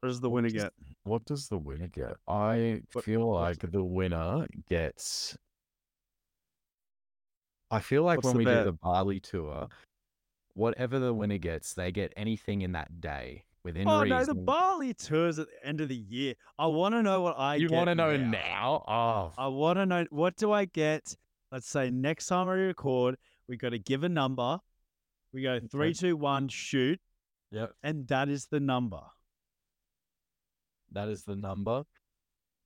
[0.00, 0.72] What does the winner does- get?
[1.04, 2.16] what does the winner get?
[2.28, 5.36] I What- feel like the winner gets.
[7.70, 8.64] I feel like What's when we bet?
[8.64, 9.68] do the Bali tour,
[10.54, 14.18] whatever the winner gets, they get anything in that day within Oh reason.
[14.18, 16.34] no, the Bali tours at the end of the year.
[16.58, 17.70] I want to know what I get.
[17.70, 18.30] you want to know now.
[18.30, 18.84] now?
[18.88, 21.16] Oh, I want to know what do I get?
[21.50, 23.16] Let's say next time we record,
[23.48, 24.58] we got to give a number.
[25.32, 27.00] We go three, two, one, shoot,
[27.50, 27.72] yep.
[27.82, 29.00] and that is the number.
[30.92, 31.84] That is the number.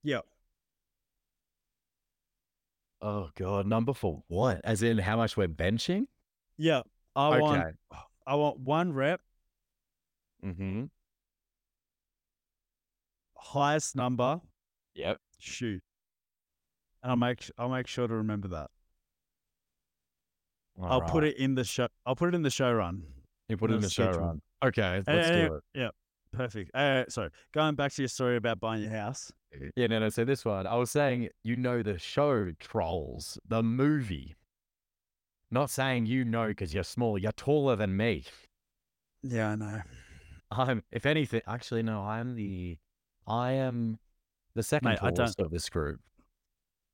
[0.02, 0.24] Yep.
[3.02, 4.60] Oh god, number for what?
[4.64, 6.06] As in how much we're benching?
[6.58, 6.82] Yeah,
[7.14, 7.62] I want.
[7.62, 8.00] okay.
[8.26, 9.20] I want one rep,
[10.46, 10.84] Mm-hmm.
[13.36, 14.40] highest number,
[14.94, 15.18] Yep.
[15.38, 15.82] shoot,
[17.02, 18.70] and I'll make I'll make sure to remember that.
[20.82, 21.88] I'll put it in the show.
[22.04, 23.02] I'll put it in the show run.
[23.48, 24.42] You put it in the show run.
[24.64, 25.64] Okay, let's Uh, do it.
[25.74, 25.88] Yeah,
[26.32, 26.70] perfect.
[26.74, 29.32] Uh, sorry, going back to your story about buying your house.
[29.74, 30.08] Yeah, no, no.
[30.10, 34.34] So this one, I was saying, you know, the show Trolls, the movie.
[35.50, 37.16] Not saying you know because you're small.
[37.16, 38.24] You're taller than me.
[39.22, 39.82] Yeah, I know.
[40.50, 42.00] I'm, if anything, actually, no.
[42.00, 42.78] I'm the,
[43.26, 43.98] I am
[44.54, 46.00] the second Mate, tallest of this group.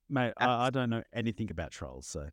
[0.08, 2.28] Mate, I, I don't know anything about trolls, so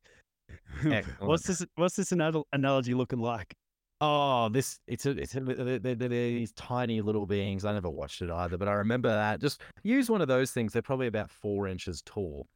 [1.19, 1.65] what's this?
[1.75, 3.55] What's this anal- analogy looking like?
[4.01, 7.65] Oh, this it's a, it's a, they're, they're, they're these tiny little beings.
[7.65, 9.41] I never watched it either, but I remember that.
[9.41, 10.71] Just use one of those things.
[10.71, 12.47] They're probably about four inches tall.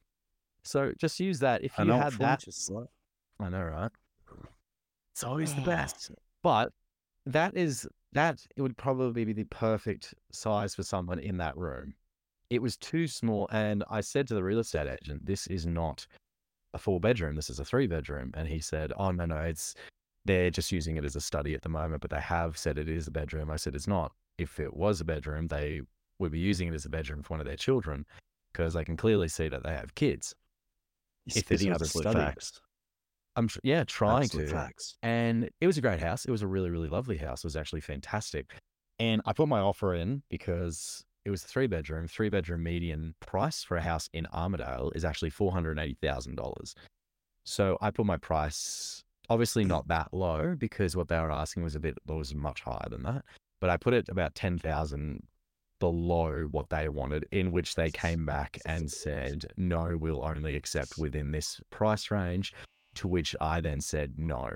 [0.64, 1.64] So just use that.
[1.64, 2.46] If you had that,
[3.40, 3.92] I know, right?
[5.12, 6.12] It's always the oh, best.
[6.42, 6.72] But
[7.26, 11.94] that is that it would probably be the perfect size for someone in that room.
[12.50, 16.06] It was too small, and I said to the real estate agent, "This is not
[16.74, 17.36] a four bedroom.
[17.36, 18.32] This is a three bedroom.
[18.34, 19.76] And he said, Oh, no, no, it's,
[20.26, 22.90] they're just using it as a study at the moment, but they have said it
[22.90, 23.52] is a bedroom.
[23.52, 24.12] I said, It's not.
[24.38, 25.82] If it was a bedroom, they
[26.20, 28.06] would be using it as a bedroom for one of their children
[28.52, 30.36] because they can clearly see that they have kids.
[31.28, 32.20] If spitting was a study.
[32.20, 32.60] facts.
[33.36, 34.54] I'm tr- yeah, trying Absolute to.
[34.54, 34.96] facts.
[35.02, 36.26] And it was a great house.
[36.26, 37.44] It was a really, really lovely house.
[37.44, 38.52] It was actually fantastic.
[39.00, 43.16] And I put my offer in because it was a three bedroom, three bedroom median
[43.20, 46.74] price for a house in Armidale is actually $480,000.
[47.46, 51.76] So I put my price obviously not that low because what they were asking was
[51.76, 53.24] a bit, was much higher than that.
[53.60, 55.24] But I put it about 10,000
[55.80, 60.98] below what they wanted, in which they came back and said, no, we'll only accept
[60.98, 62.54] within this price range.
[62.96, 64.50] To which I then said no.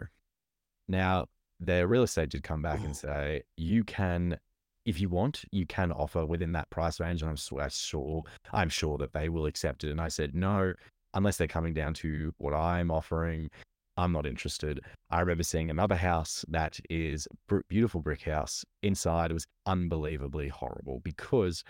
[0.88, 1.26] Now,
[1.60, 4.38] the real estate did come back and say, you can,
[4.86, 7.22] if you want, you can offer within that price range.
[7.22, 8.24] And I'm I'm sure,
[8.54, 9.92] I'm sure that they will accept it.
[9.92, 10.74] And I said, no,
[11.14, 13.50] unless they're coming down to what I'm offering,
[13.98, 14.80] I'm not interested.
[15.10, 17.28] I remember seeing another house that is
[17.68, 18.64] beautiful brick house.
[18.84, 21.64] Inside it was unbelievably horrible because,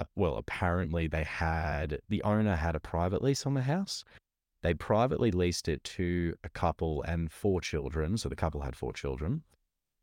[0.00, 4.02] uh, well, apparently they had the owner had a private lease on the house.
[4.62, 8.16] They privately leased it to a couple and four children.
[8.18, 9.42] So the couple had four children,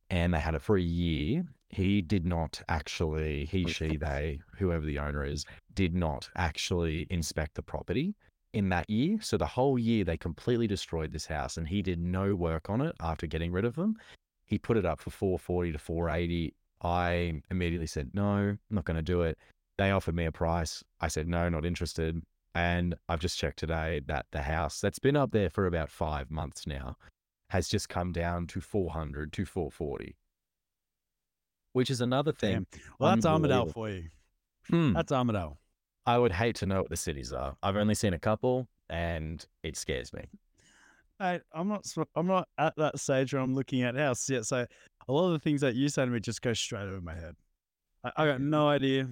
[0.09, 1.45] and they had it for a year.
[1.69, 7.55] He did not actually, he, she, they, whoever the owner is, did not actually inspect
[7.55, 8.15] the property
[8.53, 9.19] in that year.
[9.21, 12.81] So the whole year they completely destroyed this house and he did no work on
[12.81, 13.97] it after getting rid of them.
[14.45, 16.53] He put it up for 440 to 480.
[16.81, 19.37] I immediately said, no, I'm not going to do it.
[19.77, 20.83] They offered me a price.
[21.01, 22.21] I said, no, not interested.
[22.55, 26.31] And I've just checked today that the house that's been up there for about five
[26.31, 26.97] months now
[27.49, 30.15] has just come down to 400 to 440,
[31.73, 32.65] which is another thing.
[32.71, 32.81] Damn.
[32.99, 34.05] Well, that's Armidale for you.
[34.69, 34.93] Hmm.
[34.93, 35.57] That's Armidale.
[36.05, 37.55] I would hate to know what the cities are.
[37.62, 40.25] I've only seen a couple and it scares me.
[41.19, 41.86] Mate, I'm not.
[42.15, 44.45] I'm not at that stage where I'm looking at houses yet.
[44.45, 44.65] So
[45.07, 47.15] a lot of the things that you say to me just go straight over my
[47.15, 47.36] head.
[48.03, 49.07] I, I got no idea.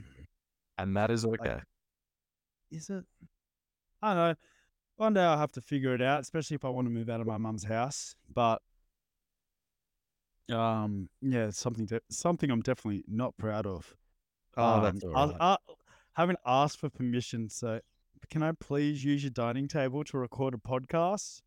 [0.78, 1.60] And that is okay.
[2.76, 3.04] Is it?
[4.02, 4.36] I don't know.
[4.98, 7.22] One day I'll have to figure it out, especially if I want to move out
[7.22, 8.16] of my mum's house.
[8.34, 8.62] But
[10.52, 13.96] um, yeah, it's something de- something I'm definitely not proud of.
[14.58, 15.58] Oh, that's Um, all I- I
[16.22, 17.80] haven't asked for permission, so
[18.30, 21.42] can I please use your dining table to record a podcast?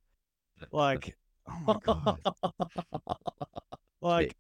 [0.73, 1.17] Like,
[1.49, 2.19] oh my god,
[4.03, 4.37] like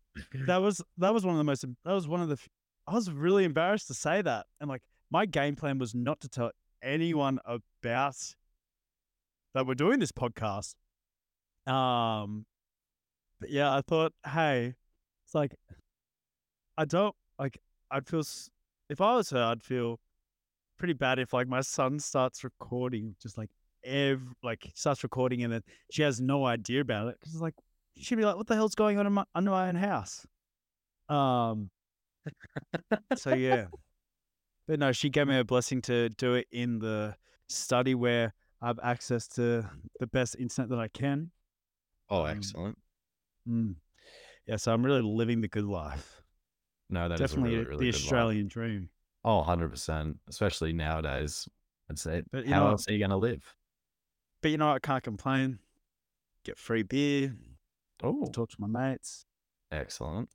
[0.46, 2.38] that was that was one of the most that was one of the
[2.86, 6.28] I was really embarrassed to say that, and like my game plan was not to
[6.28, 6.50] tell
[6.82, 8.34] anyone about
[9.54, 10.74] that we're doing this podcast.
[11.66, 12.46] Um,
[13.40, 14.74] but yeah, I thought, hey,
[15.24, 15.54] it's like
[16.76, 17.58] I don't like.
[17.90, 18.22] I'd feel
[18.88, 20.00] if I was her, I'd feel
[20.78, 23.50] pretty bad if like my son starts recording, just like
[23.84, 27.54] every like starts recording and then she has no idea about it because like
[27.96, 30.26] she'd be like, "What the hell's going on in my under my own house?"
[31.08, 31.70] Um.
[33.16, 33.66] so yeah,
[34.68, 37.16] but no, she gave me a blessing to do it in the
[37.48, 41.30] study where I have access to the best internet that I can.
[42.10, 42.78] Oh, Um, excellent.
[43.48, 43.74] Mm.
[44.46, 46.22] Yeah, so I'm really living the good life.
[46.90, 48.04] No, that is Definitely a really, really the good life.
[48.04, 48.88] Australian dream.
[49.24, 50.16] Oh, 100%.
[50.28, 51.48] Especially nowadays.
[51.90, 53.42] I'd say, But how know- else are you going to live?
[54.42, 55.58] But you know, I can't complain.
[56.44, 57.34] Get free beer.
[58.02, 59.26] Oh, Talk to my mates.
[59.72, 60.30] excellent.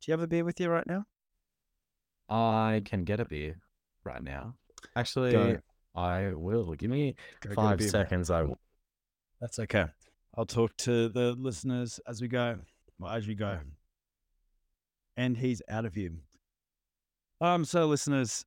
[0.00, 1.04] Do you have a beer with you right now?
[2.30, 3.56] I can get a beer
[4.04, 4.54] right now.
[4.96, 5.58] Actually, Go.
[5.94, 6.74] I will.
[6.74, 8.30] Give me Go five seconds.
[8.30, 8.58] I will.
[9.40, 9.86] That's okay.
[10.36, 12.58] I'll talk to the listeners as we go.
[12.98, 13.58] Well, as we go.
[15.16, 16.12] And he's out of here.
[17.40, 18.44] Um, so listeners,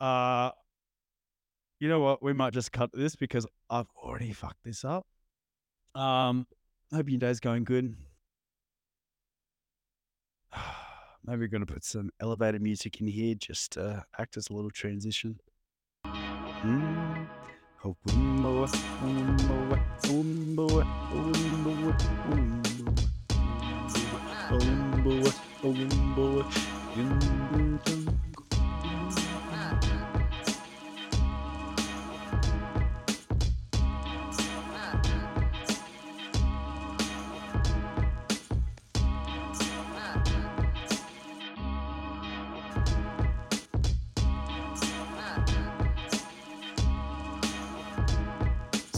[0.00, 0.50] uh
[1.80, 2.22] you know what?
[2.22, 5.06] We might just cut this because I've already fucked this up.
[5.94, 6.46] Um,
[6.92, 7.94] hope your day's going good.
[11.26, 14.70] Maybe we're gonna put some elevator music in here just to act as a little
[14.70, 15.40] transition.
[16.04, 17.26] Mm.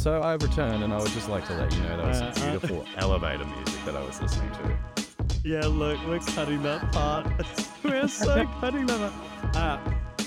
[0.06, 2.32] So I've returned, and I would just like to let you know that was Uh,
[2.32, 4.78] some uh, beautiful elevator music that I was listening to.
[5.42, 7.26] Yeah, look, we're cutting that part.
[7.82, 9.12] we're so cutting that
[9.52, 9.56] part.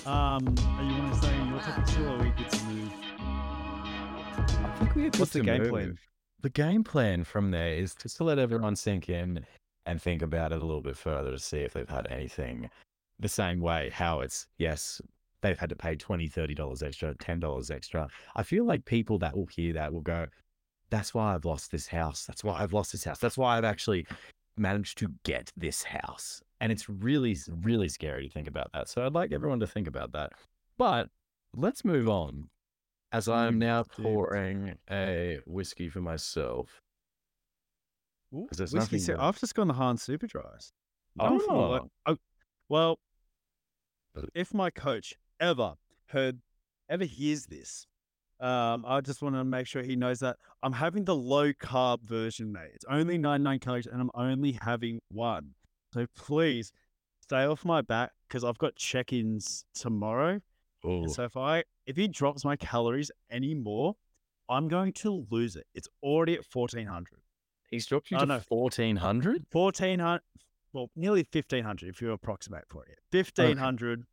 [0.06, 2.94] Uh, um, are you want to say your topic still, or we good to move?
[3.18, 5.70] I think we are good What's the game move.
[5.70, 5.98] plan?
[6.42, 9.46] The game plan from there is just to let everyone sink in
[9.86, 12.70] and think about it a little bit further to see if they've had anything
[13.18, 13.92] the same way.
[13.94, 15.02] How it's, yes,
[15.42, 18.08] they've had to pay $20, $30 extra, $10 extra.
[18.36, 20.28] I feel like people that will hear that will go,
[20.90, 22.26] that's why I've lost this house.
[22.26, 23.20] That's why I've lost this house.
[23.20, 24.06] That's why I've actually
[24.58, 26.42] managed to get this house.
[26.62, 28.90] And it's really, really scary to think about that.
[28.90, 30.34] So I'd like everyone to think about that.
[30.78, 31.10] But
[31.56, 32.50] let's move on
[33.12, 36.82] as I'm Mm, now pouring a whiskey for myself.
[38.34, 40.72] Ooh, whiskey that- I've just gone the Hahn's Super Dries.
[41.18, 41.90] For the Oh.
[42.06, 42.18] oh,
[42.68, 43.00] well,
[44.34, 45.74] if my coach ever
[46.08, 46.40] heard,
[46.90, 47.86] ever hears this,
[48.40, 52.04] um, I just want to make sure he knows that I'm having the low carb
[52.04, 52.72] version, mate.
[52.74, 55.52] It's only 99 calories and I'm only having one.
[55.94, 56.72] So please
[57.22, 60.40] stay off my back because I've got check ins tomorrow.
[61.10, 63.96] So if I if he drops my calories anymore,
[64.48, 65.68] I'm going to lose it.
[65.76, 67.20] It's already at 1400.
[67.70, 68.42] He's dropped you Oh, to no.
[68.48, 69.46] 1400?
[69.52, 70.22] 1400
[70.72, 74.06] well nearly 1500 if you approximate for it 1500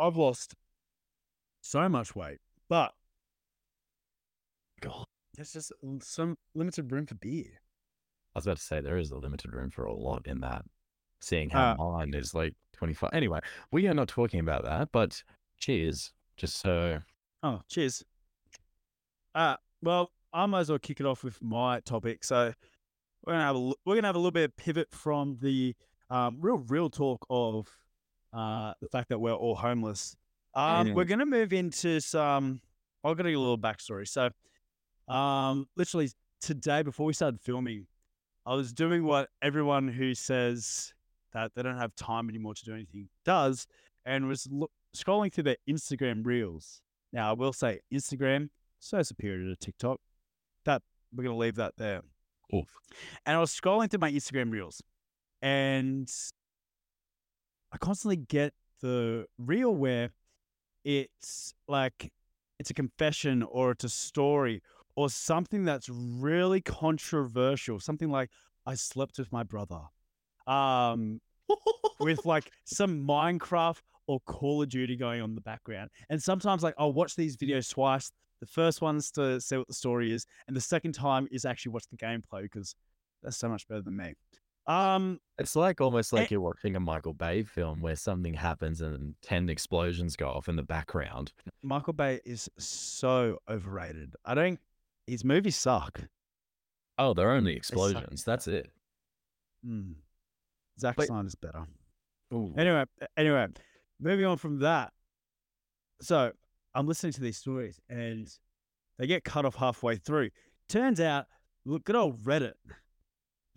[0.00, 0.54] i've lost
[1.60, 2.92] so much weight but
[4.80, 5.04] God.
[5.34, 7.46] there's just some limited room for beer
[8.34, 10.64] I was about to say there is a limited room for a lot in that.
[11.20, 13.10] Seeing how Uh, mine is like 25.
[13.12, 13.40] Anyway,
[13.72, 15.20] we are not talking about that, but
[15.58, 16.12] cheers.
[16.36, 17.00] Just so
[17.42, 18.04] oh cheers
[19.34, 22.52] uh well i might as well kick it off with my topic so
[23.26, 25.74] we're gonna have a we're gonna have a little bit of pivot from the
[26.08, 27.68] um, real real talk of
[28.32, 30.16] uh, the fact that we're all homeless.
[30.54, 30.94] Um.
[30.94, 32.60] We're gonna move into some.
[33.04, 34.06] I'll give you a little backstory.
[34.08, 34.30] So,
[35.12, 37.86] um, literally today before we started filming,
[38.44, 40.92] I was doing what everyone who says
[41.32, 43.66] that they don't have time anymore to do anything does,
[44.04, 46.82] and was look, scrolling through their Instagram reels.
[47.12, 50.00] Now, I will say Instagram so superior to TikTok.
[50.64, 50.82] That
[51.14, 52.02] we're gonna leave that there
[52.54, 52.68] oof.
[53.26, 54.82] and I was scrolling through my Instagram reels,
[55.42, 56.10] and
[57.72, 60.10] I constantly get the reel where
[60.84, 62.12] it's like
[62.58, 64.62] it's a confession or it's a story
[64.96, 68.30] or something that's really controversial, something like
[68.66, 69.80] I slept with my brother,
[70.46, 71.20] um,
[72.00, 76.62] with like some Minecraft or Call of Duty going on in the background, and sometimes
[76.62, 78.10] like I'll watch these videos twice.
[78.40, 81.72] The first one's to see what the story is, and the second time is actually
[81.72, 82.74] watch the gameplay because
[83.22, 84.14] that's so much better than me.
[84.70, 86.28] Um, It's like almost like Eh.
[86.32, 90.56] you're watching a Michael Bay film where something happens and 10 explosions go off in
[90.56, 91.32] the background.
[91.62, 94.14] Michael Bay is so overrated.
[94.24, 94.60] I don't.
[95.06, 96.00] His movies suck.
[96.98, 98.22] Oh, they're only explosions.
[98.22, 98.70] That's it.
[99.66, 99.94] Mm.
[100.78, 101.66] Zack But- Snyder's better.
[102.32, 102.54] Ooh.
[102.56, 102.84] Anyway,
[103.16, 103.48] anyway,
[103.98, 104.92] moving on from that.
[106.02, 106.32] So
[106.74, 108.28] I'm listening to these stories and
[108.98, 110.30] they get cut off halfway through.
[110.68, 111.26] Turns out,
[111.64, 112.52] look, good old Reddit,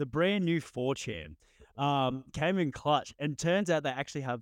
[0.03, 1.33] the brand new 4chan,
[1.77, 3.13] um, came in clutch.
[3.19, 4.41] And turns out they actually have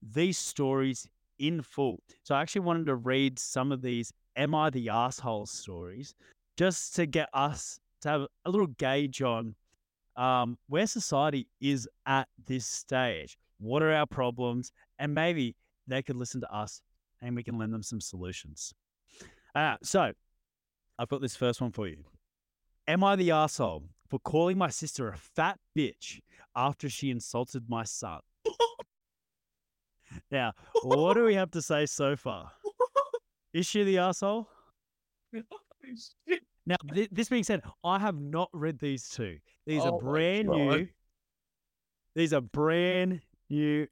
[0.00, 1.06] these stories
[1.38, 2.00] in full.
[2.22, 6.14] So I actually wanted to read some of these Am I the Asshole stories
[6.56, 9.54] just to get us to have a little gauge on
[10.16, 13.36] um, where society is at this stage.
[13.58, 14.72] What are our problems?
[14.98, 15.54] And maybe
[15.86, 16.80] they could listen to us
[17.20, 18.72] and we can lend them some solutions.
[19.54, 20.12] Uh, so
[20.98, 21.98] I've got this first one for you.
[22.88, 26.20] Am I the asshole for calling my sister a fat bitch
[26.54, 28.20] after she insulted my son?
[30.30, 32.50] now, what do we have to say so far?
[33.54, 34.48] Is she the asshole?
[36.64, 39.38] Now, th- this being said, I have not read these two.
[39.66, 40.86] These Oh are brand new.
[42.14, 43.20] These are brand
[43.50, 43.88] new.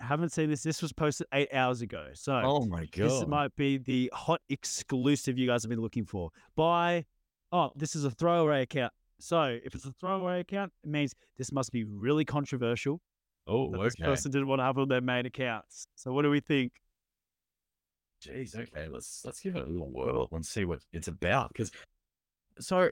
[0.00, 0.62] Haven't seen this.
[0.62, 2.08] This was posted eight hours ago.
[2.12, 6.04] So Oh my god, this might be the hot exclusive you guys have been looking
[6.04, 6.30] for.
[6.56, 7.06] By
[7.52, 8.92] oh, this is a throwaway account.
[9.20, 13.00] So if it's a throwaway account, it means this must be really controversial.
[13.46, 15.86] oh, that This person didn't want to have on their main accounts.
[15.94, 16.72] So what do we think?
[18.24, 21.52] Jeez, okay, let's let's give it a little whirl and see what it's about.
[21.52, 21.70] Because
[22.58, 22.90] so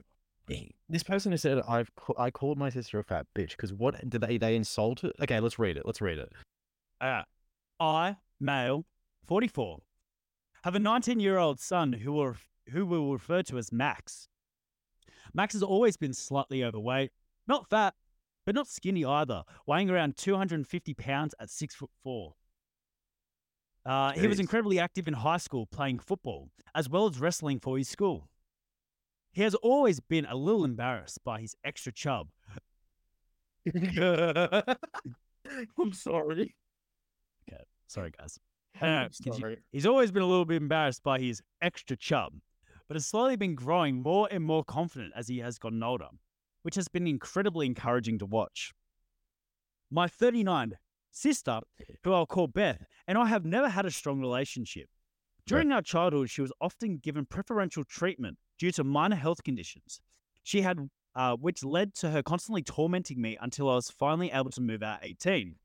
[0.49, 4.09] eh, this person has said I've I called my sister a fat bitch because what
[4.09, 5.11] did they they insult her?
[5.21, 5.83] Okay, let's read it.
[5.85, 6.31] Let's read it.
[6.99, 7.23] Uh,
[7.79, 8.85] I, male,
[9.27, 9.79] 44,
[10.63, 12.35] have a 19 year old son who will,
[12.71, 14.28] who will refer to as Max.
[15.33, 17.11] Max has always been slightly overweight,
[17.47, 17.93] not fat,
[18.45, 22.35] but not skinny either, weighing around 250 pounds at six foot four.
[23.85, 27.77] Uh, he was incredibly active in high school playing football, as well as wrestling for
[27.77, 28.29] his school.
[29.31, 32.29] He has always been a little embarrassed by his extra chub,
[35.77, 36.55] I'm sorry.
[37.49, 37.63] Okay.
[37.87, 38.39] Sorry, guys.
[38.81, 39.57] Uh, sorry.
[39.71, 42.33] He's always been a little bit embarrassed by his extra chub,
[42.89, 46.07] but has slowly been growing more and more confident as he has gotten older,
[46.63, 48.73] which has been incredibly encouraging to watch.
[49.91, 50.73] My 39
[51.11, 51.61] sister,
[52.03, 54.89] who I'll call Beth, and I have never had a strong relationship.
[55.45, 60.01] During our childhood, she was often given preferential treatment due to minor health conditions.
[60.43, 64.51] She had, uh, which led to her constantly tormenting me until I was finally able
[64.51, 65.55] to move out 18.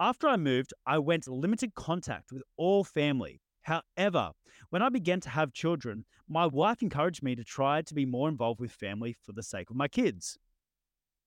[0.00, 3.41] After I moved, I went limited contact with all family.
[3.62, 4.32] However,
[4.70, 8.28] when I began to have children, my wife encouraged me to try to be more
[8.28, 10.38] involved with family for the sake of my kids.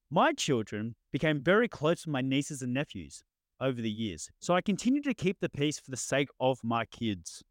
[0.10, 3.24] My children became very close with my nieces and nephews
[3.60, 6.86] over the years, so I continued to keep the peace for the sake of my
[6.86, 7.44] kids.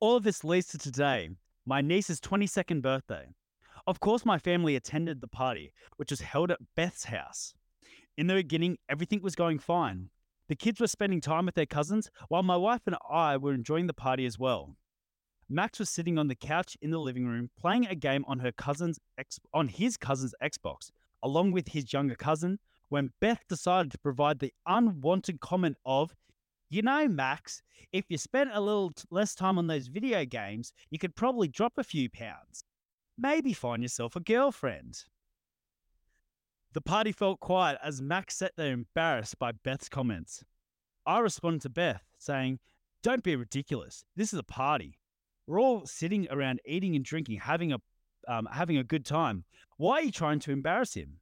[0.00, 1.30] All of this leads to today,
[1.64, 3.28] my niece's 22nd birthday.
[3.86, 7.54] Of course, my family attended the party, which was held at Beth's house.
[8.16, 10.10] In the beginning, everything was going fine.
[10.48, 13.86] The kids were spending time with their cousins, while my wife and I were enjoying
[13.86, 14.76] the party as well.
[15.48, 18.52] Max was sitting on the couch in the living room playing a game on her
[18.52, 20.90] cousin's ex- on his cousin's Xbox,
[21.22, 26.14] along with his younger cousin, when Beth decided to provide the unwanted comment of,
[26.68, 27.62] "You know, Max,
[27.92, 31.48] if you spent a little t- less time on those video games, you could probably
[31.48, 32.64] drop a few pounds.
[33.16, 35.04] Maybe find yourself a girlfriend."
[36.74, 40.42] The party felt quiet as Max sat there embarrassed by Beth's comments.
[41.04, 42.60] I responded to Beth, saying,
[43.02, 44.04] Don't be ridiculous.
[44.16, 44.98] This is a party.
[45.46, 47.78] We're all sitting around eating and drinking, having a,
[48.26, 49.44] um, having a good time.
[49.76, 51.18] Why are you trying to embarrass him?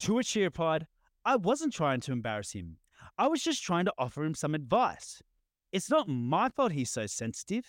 [0.00, 0.86] To which she replied,
[1.24, 2.76] I wasn't trying to embarrass him.
[3.18, 5.20] I was just trying to offer him some advice.
[5.72, 7.66] It's not my fault he's so sensitive.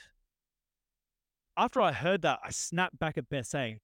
[1.58, 3.80] After I heard that, I snapped back at Beth, saying,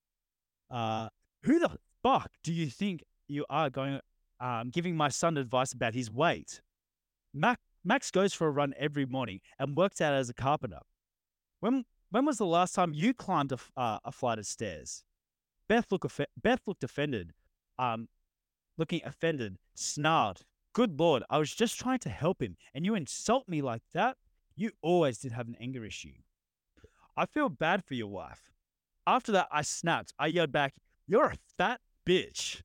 [0.70, 1.10] uh,
[1.44, 4.00] Who the fuck do you think you are going
[4.40, 6.62] um, giving my son advice about his weight?
[7.34, 10.80] Mac, Max goes for a run every morning and works out as a carpenter.
[11.60, 15.04] When when was the last time you climbed a, uh, a flight of stairs?
[15.68, 17.34] Beth looked Beth looked offended,
[17.78, 18.08] um,
[18.78, 20.42] looking offended, snarled.
[20.74, 24.18] Good lord, I was just trying to help him, and you insult me like that.
[24.56, 26.14] You always did have an anger issue.
[27.16, 28.52] I feel bad for your wife.
[29.06, 30.14] After that, I snapped.
[30.20, 30.76] I yelled back,
[31.08, 32.62] "You're a fat bitch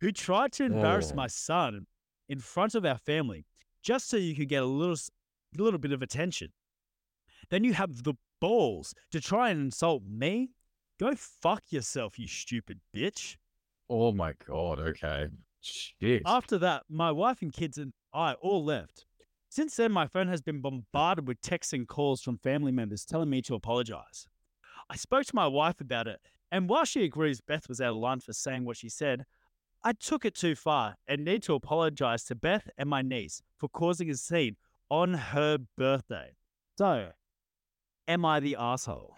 [0.00, 1.16] who tried to embarrass Oh.
[1.16, 1.86] my son
[2.28, 3.46] in front of our family
[3.82, 5.10] just so you could get a little, s-
[5.56, 6.52] little bit of attention.
[7.50, 10.50] Then you have the balls to try and insult me.
[10.98, 13.36] Go fuck yourself, you stupid bitch.
[13.88, 14.78] Oh my god.
[14.80, 15.28] Okay.
[15.60, 16.22] Shit.
[16.26, 19.06] After that, my wife and kids and I all left.
[19.50, 23.30] Since then, my phone has been bombarded with texts and calls from family members telling
[23.30, 24.28] me to apologize.
[24.90, 26.20] I spoke to my wife about it,
[26.50, 29.24] and while she agrees Beth was out of line for saying what she said,
[29.82, 33.68] I took it too far and need to apologize to Beth and my niece for
[33.68, 34.56] causing a scene
[34.90, 36.32] on her birthday.
[36.76, 37.10] So,
[38.06, 39.14] am I the asshole?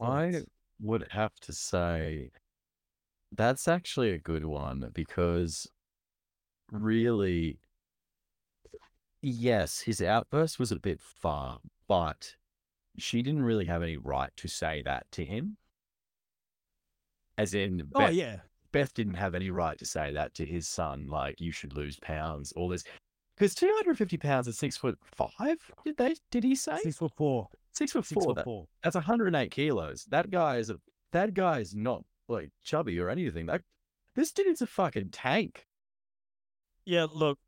[0.00, 0.42] I
[0.80, 2.30] would have to say
[3.30, 5.68] that's actually a good one because
[6.70, 7.58] really,
[9.22, 12.34] yes, his outburst was a bit far, but
[12.98, 15.56] she didn't really have any right to say that to him.
[17.36, 18.36] As in, Oh, Beth, yeah.
[18.72, 21.98] Beth didn't have any right to say that to his son, like, you should lose
[22.00, 22.84] pounds, all this.
[23.36, 26.78] Because 250 pounds is six foot five, did they, did he say?
[26.82, 27.48] Six foot four.
[27.72, 28.22] Six foot Six four.
[28.30, 28.66] foot that- four.
[28.82, 30.04] that's 108 kilos.
[30.04, 30.76] That guy is a
[31.10, 33.46] that guy is not like chubby or anything.
[33.46, 33.62] That
[34.14, 35.66] this dude's a fucking tank.
[36.84, 37.38] Yeah, look,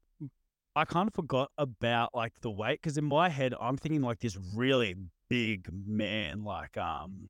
[0.75, 4.19] I kind of forgot about like the weight because in my head I'm thinking like
[4.19, 4.97] this really
[5.29, 7.29] big man, like um,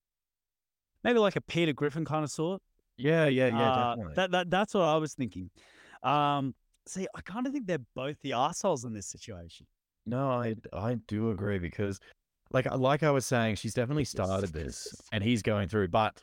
[1.04, 2.62] maybe like a Peter Griffin kind of sort.
[2.98, 4.14] Yeah, yeah, yeah, Uh, definitely.
[4.16, 5.50] That that that's what I was thinking.
[6.02, 6.54] Um,
[6.86, 9.66] see, I kind of think they're both the assholes in this situation.
[10.06, 12.00] no, I I do agree because
[12.52, 16.22] like like I was saying, she's definitely started this and he's going through, but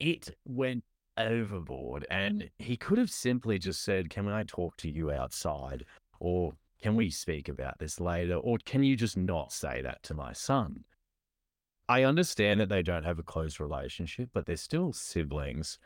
[0.00, 0.84] it went
[1.18, 5.84] overboard and he could have simply just said, Can I talk to you outside?
[6.20, 8.36] Or can we speak about this later?
[8.36, 10.84] Or can you just not say that to my son?
[11.88, 15.78] I understand that they don't have a close relationship, but they're still siblings.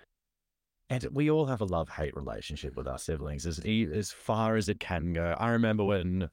[0.88, 4.68] And we all have a love hate relationship with our siblings as, as far as
[4.68, 5.34] it can go.
[5.38, 6.30] I remember when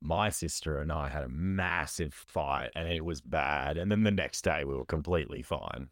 [0.00, 3.76] my sister and I had a massive fight and it was bad.
[3.76, 5.88] And then the next day we were completely fine.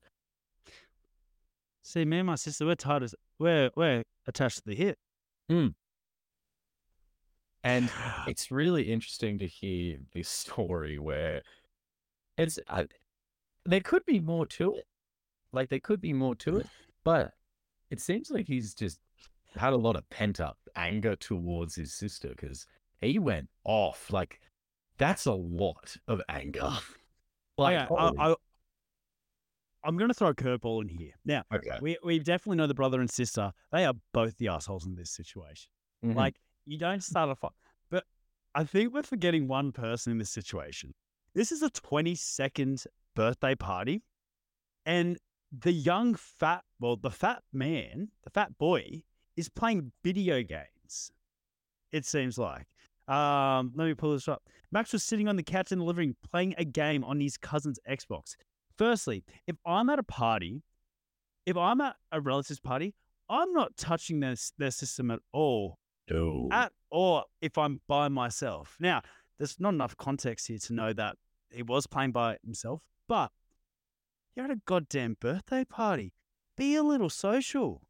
[1.83, 4.99] See, me and my sister, we're tied as we're we're attached to the hip.
[7.63, 7.91] And
[8.27, 11.43] it's really interesting to hear this story where
[12.37, 12.85] it's uh,
[13.65, 14.87] there could be more to it.
[15.53, 16.67] Like there could be more to it,
[17.05, 17.33] but
[17.91, 19.01] it seems like he's just
[19.57, 22.67] had a lot of pent up anger towards his sister because
[23.01, 24.13] he went off.
[24.13, 24.41] Like
[24.99, 26.71] that's a lot of anger.
[27.59, 28.35] Like, Okay, I, I,
[29.85, 31.13] I'm going to throw a curveball in here.
[31.27, 31.79] Now, okay.
[31.81, 33.53] we, we definitely know the brother and sister.
[33.73, 35.71] They are both the assholes in this situation.
[36.03, 36.15] Mhm.
[36.15, 37.53] Like, you don't start a fight.
[37.91, 38.05] But
[38.55, 40.95] I think we're forgetting one person in this situation.
[41.35, 44.03] This is a 22nd birthday party,
[44.87, 45.19] and
[45.53, 49.03] the young fat, well, the fat man, the fat boy,
[49.37, 51.11] is playing video games.
[51.93, 52.67] It seems like.
[53.09, 54.43] Um, let me pull this up.
[54.71, 57.37] Max was sitting on the couch in the living room playing a game on his
[57.37, 58.37] cousin's Xbox.
[58.79, 60.63] Firstly, if I'm at a party,
[61.45, 62.95] if I'm at a relative's party,
[63.29, 66.49] I'm not touching their, their system at all no.
[66.53, 68.77] at or if I'm by myself.
[68.81, 69.03] Now,
[69.39, 71.17] there's not enough context here to know that
[71.51, 73.33] he was playing by himself, but
[74.37, 76.13] you're at a goddamn birthday party.
[76.57, 77.83] Be a little social.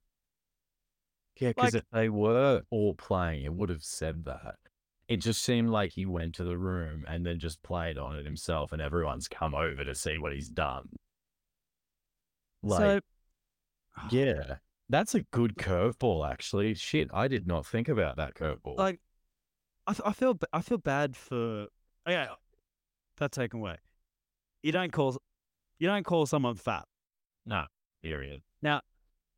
[1.39, 4.57] Yeah, because Like- if they were all playing, it would have said that.
[5.09, 8.25] It just seemed like he went to the room and then just played on it
[8.25, 10.89] himself, and everyone's come over to see what he's done.
[12.63, 13.01] Like, so,
[14.11, 14.57] yeah,
[14.89, 16.73] that's a good curveball, actually.
[16.75, 18.79] Shit, I did not think about that curveball.
[18.79, 19.01] like,
[19.87, 21.67] I, th- I feel I feel bad for.
[22.07, 22.29] oh, Yeah,
[23.19, 23.77] that taken away.
[24.63, 25.17] You don't call
[25.79, 26.85] you don't call someone fat.
[27.47, 27.65] no,
[28.03, 28.43] period.
[28.63, 28.83] Now,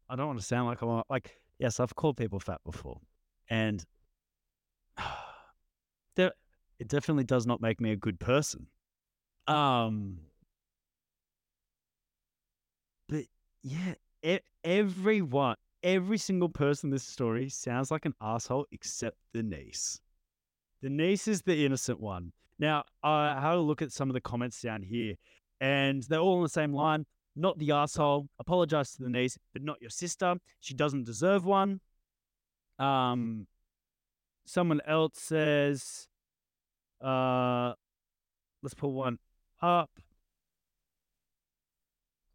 [0.09, 2.99] I don't want to sound like I'm like yes, I've called people fat before,
[3.49, 3.85] and
[6.17, 6.33] there,
[6.79, 8.67] it definitely does not make me a good person.
[9.47, 10.19] Um,
[13.09, 13.25] but
[13.63, 19.43] yeah, e- everyone, every single person in this story sounds like an asshole except the
[19.43, 20.01] niece.
[20.83, 22.33] The niece is the innocent one.
[22.63, 25.17] Now, I had a look at some of the comments down here,
[25.61, 27.05] and they're all on the same line
[27.35, 28.29] not the asshole.
[28.39, 30.37] Apologize to the niece, but not your sister.
[30.61, 31.81] She doesn't deserve one.
[32.79, 33.47] Um,
[34.45, 36.09] someone else says,
[37.01, 37.75] uh,
[38.63, 39.19] let's pull one
[39.61, 39.91] up.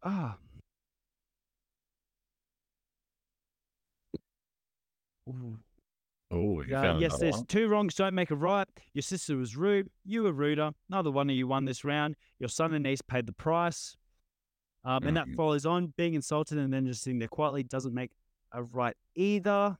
[0.02, 0.38] Ah.
[5.28, 5.58] Ooh.
[6.30, 7.46] Oh, Uh, yes, there's one?
[7.46, 8.68] two wrongs don't make a right.
[8.92, 9.88] Your sister was rude.
[10.04, 10.72] You were ruder.
[10.90, 12.16] Neither one of you won this round.
[12.38, 13.96] Your son and niece paid the price.
[14.84, 15.36] Um, and that Mhm.
[15.36, 15.88] follows on.
[15.96, 18.10] Being insulted and then just sitting there quietly doesn't make
[18.52, 19.78] a right either.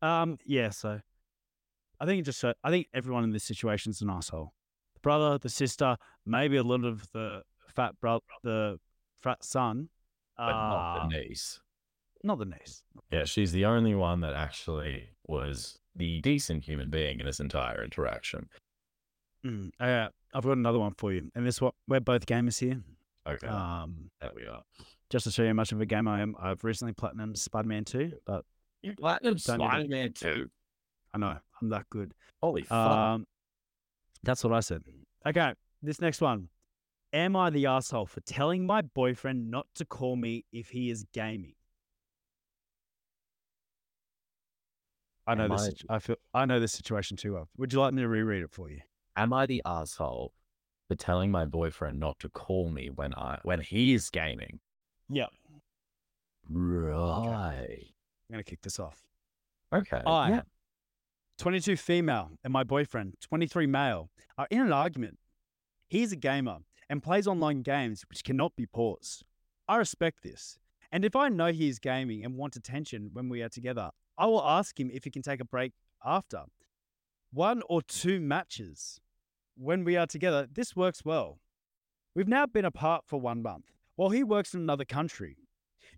[0.00, 1.00] Um, yeah, so
[2.00, 4.52] I think it just I think everyone in this situation is an asshole.
[4.94, 8.80] The brother, the sister, maybe a little of the fat brother, the
[9.20, 9.88] fat son,
[10.36, 11.60] but not uh, the niece.
[12.22, 12.82] Not the niece.
[13.10, 17.82] Yeah, she's the only one that actually was the decent human being in this entire
[17.84, 18.48] interaction.
[19.44, 22.80] Mm, uh, I've got another one for you, and this one we're both gamers here.
[23.26, 24.62] Okay, Um, there we are.
[25.10, 27.68] just to show you how much of a gamer I am, I've recently platinum Spider
[27.68, 28.44] Man Two, but
[28.82, 29.68] You platinum Don't need it.
[29.68, 30.50] Spider Man too.
[31.14, 32.14] I know I'm that good.
[32.42, 32.72] Holy fuck!
[32.78, 33.26] Um,
[34.22, 34.82] that's what I said.
[35.26, 35.52] Okay,
[35.82, 36.48] this next one.
[37.12, 41.04] Am I the asshole for telling my boyfriend not to call me if he is
[41.12, 41.52] gaming?
[45.26, 45.74] I know Am this.
[45.88, 46.16] I- I feel.
[46.34, 47.48] I know this situation too well.
[47.56, 48.80] Would you like me to reread it for you?
[49.16, 50.32] Am I the asshole
[50.88, 54.60] for telling my boyfriend not to call me when I when he's gaming?
[55.08, 55.26] Yeah.
[56.48, 57.86] Right.
[58.28, 59.02] I'm gonna kick this off.
[59.72, 60.02] Okay.
[60.04, 60.42] I, yeah.
[61.38, 65.18] 22 female, and my boyfriend, 23 male, are in an argument.
[65.88, 66.58] He's a gamer
[66.88, 69.24] and plays online games which cannot be paused.
[69.68, 70.58] I respect this.
[70.90, 74.26] And if I know he is gaming and want attention when we are together, I
[74.26, 75.72] will ask him if he can take a break
[76.04, 76.42] after.
[77.32, 79.00] One or two matches
[79.56, 81.38] when we are together, this works well.
[82.14, 85.36] We've now been apart for one month while he works in another country.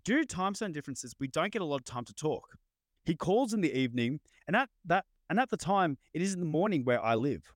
[0.03, 2.57] Due to time zone differences, we don't get a lot of time to talk.
[3.03, 6.39] He calls in the evening, and at that and at the time, it is in
[6.39, 7.53] the morning where I live.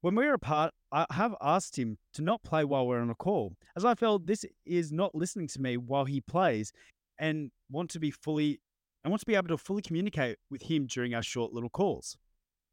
[0.00, 3.14] When we are apart, I have asked him to not play while we're on a
[3.14, 6.72] call, as I felt this is not listening to me while he plays,
[7.18, 8.60] and want to be fully
[9.04, 12.16] and want to be able to fully communicate with him during our short little calls.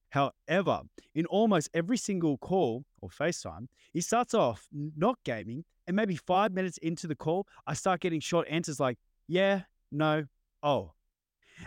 [0.09, 0.81] However,
[1.13, 6.53] in almost every single call or FaceTime, he starts off not gaming, and maybe five
[6.53, 10.25] minutes into the call, I start getting short answers like, yeah, no,
[10.63, 10.93] oh.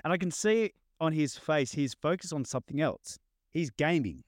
[0.03, 3.19] And I can see on his face he's focused on something else.
[3.51, 4.25] He's gaming.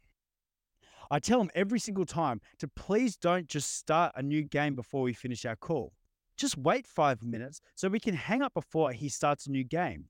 [1.11, 5.03] I tell him every single time to please don't just start a new game before
[5.03, 5.93] we finish our call.
[6.37, 10.07] Just wait five minutes so we can hang up before he starts a new game.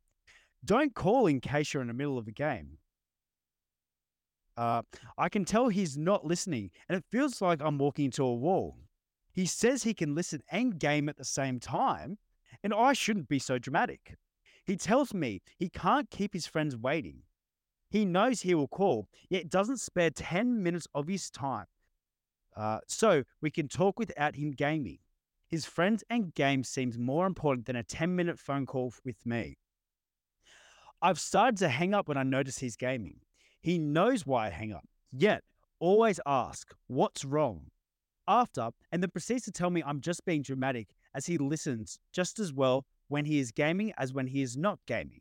[0.67, 2.79] Don't call in case you're in the middle of a game.
[4.57, 4.83] Uh,
[5.17, 8.77] I can tell he's not listening, and it feels like I'm walking into a wall.
[9.33, 12.19] He says he can listen and game at the same time,
[12.65, 14.17] and I shouldn't be so dramatic.
[14.65, 17.23] He tells me he can't keep his friends waiting.
[17.89, 21.67] He knows he will call, yet doesn't spare 10 minutes of his time.
[22.57, 24.99] Uh, so we can talk without him gaming.
[25.47, 29.59] His friends and game seems more important than a 10 minute phone call with me.
[31.07, 33.21] I've started to hang up when I notice he's gaming.
[33.63, 35.45] He knows why I hang up, yet
[35.79, 37.71] always ask, What's wrong?
[38.27, 42.41] After, and then proceeds to tell me I'm just being dramatic as he listens just
[42.41, 45.21] as well when he is gaming as when he is not gaming.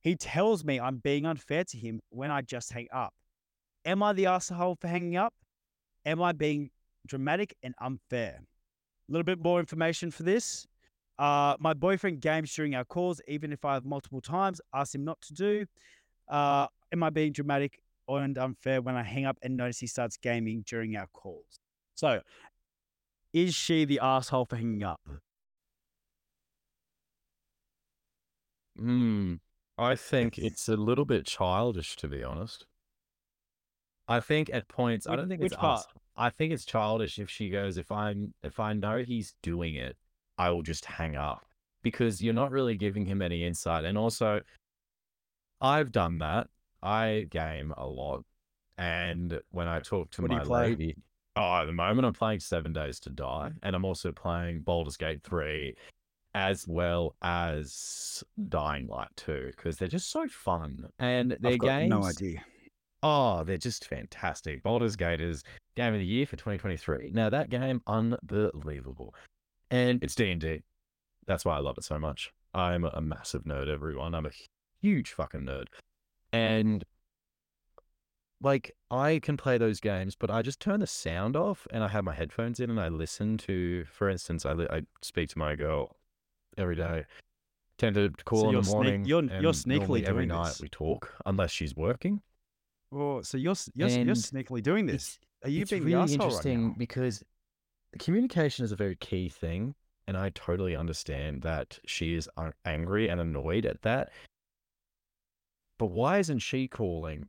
[0.00, 3.12] He tells me I'm being unfair to him when I just hang up.
[3.84, 5.34] Am I the asshole for hanging up?
[6.06, 6.70] Am I being
[7.06, 8.40] dramatic and unfair?
[8.40, 10.66] A little bit more information for this.
[11.18, 15.04] Uh, my boyfriend games during our calls, even if I have multiple times asked him
[15.04, 15.66] not to do.
[16.28, 20.16] Uh, am I being dramatic and unfair when I hang up and notice he starts
[20.16, 21.58] gaming during our calls?
[21.94, 22.20] So,
[23.32, 25.00] is she the asshole for hanging up?
[28.76, 29.34] Hmm.
[29.76, 32.66] I think it's a little bit childish, to be honest.
[34.08, 35.80] I think at points, I don't think which it's part?
[35.80, 35.86] us.
[36.16, 39.96] I think it's childish if she goes, if I'm, if I know he's doing it,
[40.38, 41.44] I will just hang up
[41.82, 43.84] because you're not really giving him any insight.
[43.84, 44.40] And also,
[45.60, 46.48] I've done that.
[46.82, 48.24] I game a lot,
[48.76, 50.96] and when I talk to What my lady,
[51.34, 54.96] oh, at the moment I'm playing Seven Days to Die, and I'm also playing Baldur's
[54.96, 55.74] Gate Three,
[56.34, 60.88] as well as Dying Light 2, because they're just so fun.
[61.00, 62.44] And their I've got games, no idea.
[63.02, 64.62] oh, they're just fantastic.
[64.62, 65.42] Baldur's Gate is
[65.74, 67.10] game of the year for 2023.
[67.12, 69.14] Now that game, unbelievable,
[69.70, 70.62] and it's D and D.
[71.26, 72.32] That's why I love it so much.
[72.54, 74.14] I'm a massive nerd, everyone.
[74.14, 74.30] I'm a
[74.80, 75.66] huge fucking nerd,
[76.32, 76.84] and
[78.40, 81.88] like I can play those games, but I just turn the sound off and I
[81.88, 85.38] have my headphones in and I listen to, for instance, I li- I speak to
[85.38, 85.96] my girl
[86.56, 87.04] every day.
[87.78, 89.04] Tend to call in the sneak- morning.
[89.04, 90.60] you're- you're sneakily every night this.
[90.60, 92.22] we talk, unless she's working.
[92.92, 95.18] Oh, so you're you're, you're sneakily doing this.
[95.44, 97.22] Are you it's being really interesting right because
[97.98, 99.74] communication is a very key thing,
[100.06, 102.28] and I totally understand that she is
[102.64, 104.10] angry and annoyed at that.
[105.78, 107.28] But why isn't she calling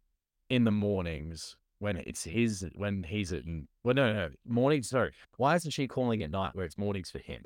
[0.49, 3.43] in the mornings when it's his when he's at
[3.83, 7.19] well no no mornings sorry why isn't she calling at night where it's mornings for
[7.19, 7.43] him?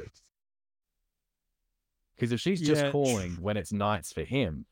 [2.16, 4.66] Because if she's just Yeah, calling when it's nights for him,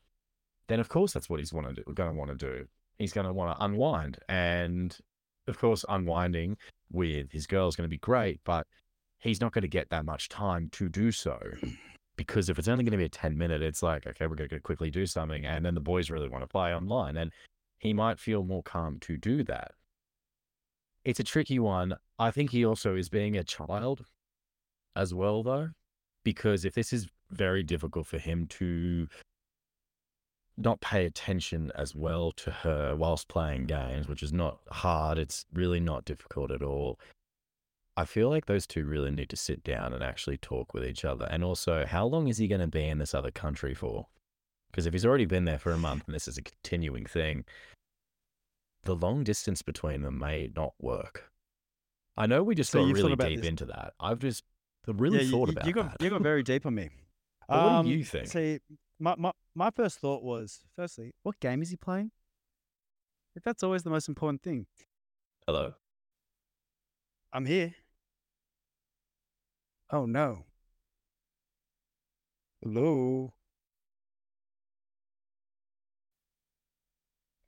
[0.68, 2.66] then of course that's what he's want to do, going to want to do.
[2.98, 4.96] He's going to want to unwind, and
[5.46, 6.56] of course, unwinding
[6.90, 8.66] with his girl is going to be great, but
[9.18, 11.38] he's not going to get that much time to do so.
[12.14, 14.50] Because if it's only going to be a 10 minute, it's like, okay, we're going
[14.50, 15.46] to quickly do something.
[15.46, 17.16] And then the boys really want to play online.
[17.16, 17.32] And
[17.78, 19.72] he might feel more calm to do that.
[21.06, 21.94] It's a tricky one.
[22.18, 24.04] I think he also is being a child
[24.94, 25.70] as well, though,
[26.22, 29.08] because if this is very difficult for him to
[30.56, 35.18] not pay attention as well to her whilst playing games, which is not hard.
[35.18, 36.98] It's really not difficult at all.
[37.96, 41.04] I feel like those two really need to sit down and actually talk with each
[41.04, 41.26] other.
[41.30, 44.06] And also, how long is he going to be in this other country for?
[44.70, 47.44] Because if he's already been there for a month and this is a continuing thing,
[48.84, 51.30] the long distance between them may not work.
[52.16, 53.92] I know we just So got really deep this- into that.
[54.00, 54.44] I've just
[54.86, 56.02] really Yeah, thought you, about you got that.
[56.02, 56.90] you got very deep on me.
[57.48, 58.28] But what do Um, you think?
[58.28, 58.60] See,
[59.02, 62.12] my, my my first thought was, firstly, what game is he playing?
[63.34, 64.66] If that's always the most important thing.
[65.46, 65.74] Hello.
[67.32, 67.74] I'm here.
[69.90, 70.44] Oh no.
[72.62, 73.32] Hello.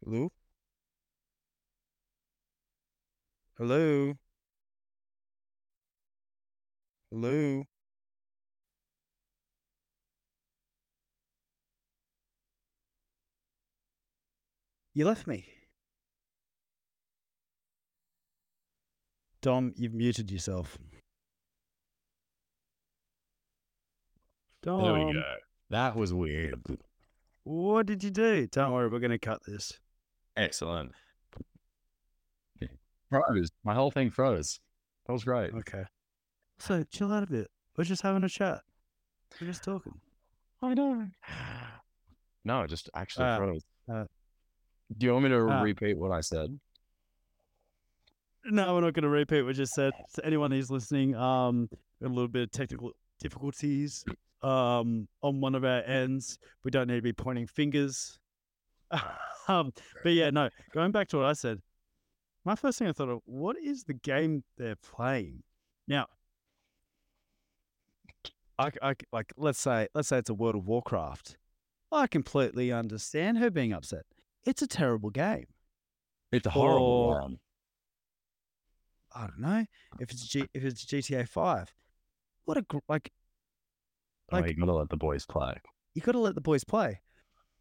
[0.05, 0.33] Hello.
[3.57, 4.15] Hello.
[7.11, 7.65] Hello.
[14.95, 15.47] You left me.
[19.43, 20.79] Dom, you've muted yourself.
[24.63, 25.23] Dom, There we go.
[25.71, 26.61] That was weird.
[27.43, 28.47] what did you do?
[28.47, 29.73] Don't worry, we're going to cut this.
[30.37, 30.93] Excellent.
[33.11, 33.51] Froze.
[33.65, 34.59] My whole thing froze.
[35.07, 35.53] That was great.
[35.55, 35.85] Okay.
[36.59, 37.49] So chill out a bit.
[37.77, 38.61] We're just having a chat.
[39.41, 40.01] We're just talking.
[40.63, 41.07] I know.
[42.45, 43.63] No, it just actually Uh, froze.
[43.93, 44.05] uh,
[44.97, 46.59] Do you want me to uh, repeat what I said?
[48.47, 49.93] No, we're not going to repeat what we just said.
[50.15, 51.69] To anyone who's listening, um,
[52.03, 54.05] a little bit of technical difficulties
[54.43, 56.39] um, on one of our ends.
[56.63, 58.19] We don't need to be pointing fingers.
[59.49, 59.73] um,
[60.03, 61.61] but yeah, no, going back to what I said,
[62.45, 65.43] my first thing I thought of, what is the game they're playing?
[65.89, 66.07] Now,
[68.59, 71.39] I, I, like, let's say, let's say it's a World of Warcraft.
[71.91, 74.05] I completely understand her being upset.
[74.47, 75.47] It's a terrible game.
[76.33, 77.39] It's a horrible one.
[79.15, 79.65] I don't know
[80.01, 81.73] if it's G, if it's GTA Five.
[82.45, 83.13] What a gr- like
[84.33, 85.55] Oh, Like- you gotta let the boys play.
[85.95, 87.01] you got to let the boys play.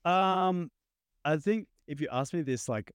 [0.06, 0.72] Um,
[1.26, 2.92] I think if you asked me this like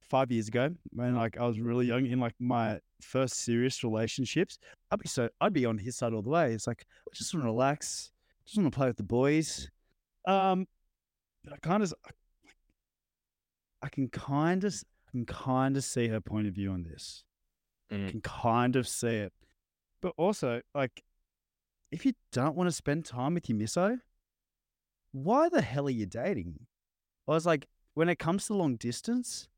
[0.00, 4.58] five years ago, when like I was really young in like my first serious relationships,
[4.90, 6.52] I'd be so I'd be on his side all the way.
[6.52, 8.12] It's like I just want to relax,
[8.46, 9.68] just want to play with the boys.
[10.26, 10.68] Um,
[11.42, 12.10] but I kind of, I
[13.88, 14.74] can kind of,
[15.10, 17.24] can kind of see her point of view on this.
[17.90, 18.08] Mm.
[18.08, 19.32] Can kind of see it,
[20.00, 21.02] but also like,
[21.90, 23.98] if you don't want to spend time with your misso,
[25.10, 26.66] why the hell are you dating?
[27.26, 29.48] I was like, when it comes to long distance,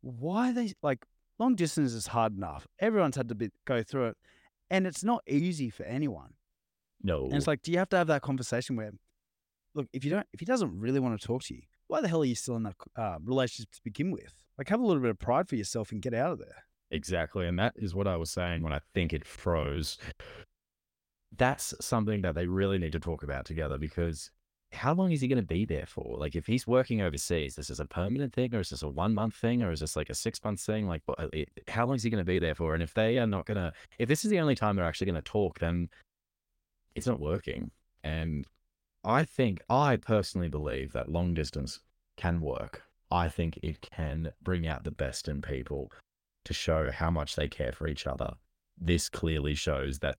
[0.00, 1.04] why they like
[1.38, 2.66] long distance is hard enough.
[2.78, 4.16] Everyone's had to be, go through it,
[4.70, 6.32] and it's not easy for anyone.
[7.02, 7.24] No.
[7.26, 8.92] And it's like, do you have to have that conversation where,
[9.74, 12.08] look, if you don't, if he doesn't really want to talk to you, why the
[12.08, 14.34] hell are you still in that uh, relationship to begin with?
[14.58, 16.64] Like, have a little bit of pride for yourself and get out of there.
[16.90, 17.46] Exactly.
[17.46, 19.98] And that is what I was saying when I think it froze.
[21.36, 24.30] That's something that they really need to talk about together because
[24.72, 26.16] how long is he going to be there for?
[26.18, 29.14] Like, if he's working overseas, this is a permanent thing or is this a one
[29.14, 30.86] month thing or is this like a six month thing?
[30.88, 32.74] Like, it- how long is he going to be there for?
[32.74, 35.06] And if they are not going to, if this is the only time they're actually
[35.06, 35.88] going to talk, then
[36.94, 37.70] it's not working.
[38.02, 38.46] And
[39.06, 41.80] I think, I personally believe that long distance
[42.16, 42.82] can work.
[43.10, 45.92] I think it can bring out the best in people
[46.44, 48.34] to show how much they care for each other.
[48.76, 50.18] This clearly shows that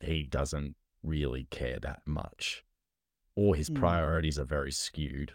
[0.00, 0.74] he doesn't
[1.04, 2.64] really care that much,
[3.36, 3.74] or his Hmm.
[3.76, 5.34] priorities are very skewed.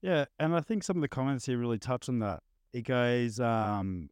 [0.00, 2.42] Yeah, and I think some of the comments here really touch on that.
[2.72, 4.10] It goes, um,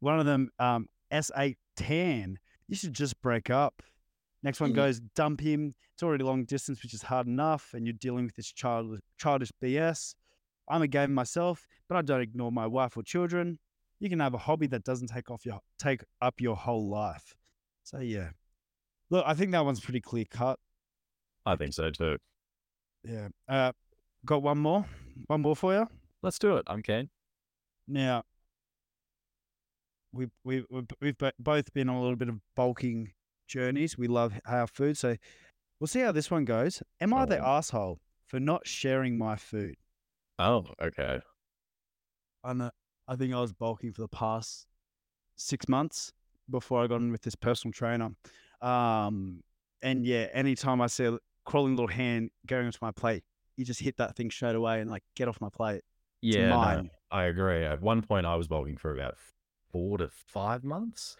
[0.00, 3.82] one of them, um, S8 tan, you should just break up.
[4.46, 4.76] Next one Mm.
[4.76, 5.72] goes, dump him.
[5.94, 9.50] It's already long distance, which is hard enough, and you're dealing with this child, childish
[9.60, 10.14] BS.
[10.68, 13.58] I'm a gamer myself, but I don't ignore my wife or children.
[13.98, 17.34] You can have a hobby that doesn't take off your take up your whole life.
[17.82, 18.30] So yeah,
[19.10, 20.60] look, I think that one's pretty clear cut.
[21.44, 22.18] I think so too.
[23.02, 23.28] Yeah.
[23.48, 23.72] Uh,
[24.24, 24.86] got one more,
[25.26, 25.88] one more for you.
[26.22, 26.62] Let's do it.
[26.68, 27.10] I'm keen.
[27.88, 28.22] Now,
[30.12, 33.12] we've we've we've, we've both been on a little bit of bulking
[33.46, 33.96] journeys.
[33.98, 35.16] We love our food, so
[35.80, 36.82] we'll see how this one goes.
[37.00, 37.46] Am I the Oh.
[37.58, 39.76] asshole for not sharing my food?
[40.38, 41.20] Oh, okay.
[42.44, 42.70] I know.
[43.08, 44.66] I think I was bulking for the past
[45.36, 46.12] six months
[46.50, 48.10] before I got in with this personal trainer.
[48.60, 49.42] Um,
[49.82, 53.24] and yeah, anytime I see a crawling little hand going onto my plate,
[53.56, 55.82] you just hit that thing straight away and like get off my plate.
[56.22, 56.90] It's Yeah, no, mine.
[57.10, 57.64] I agree.
[57.64, 59.16] At one point, I was bulking for about
[59.70, 61.16] four to five months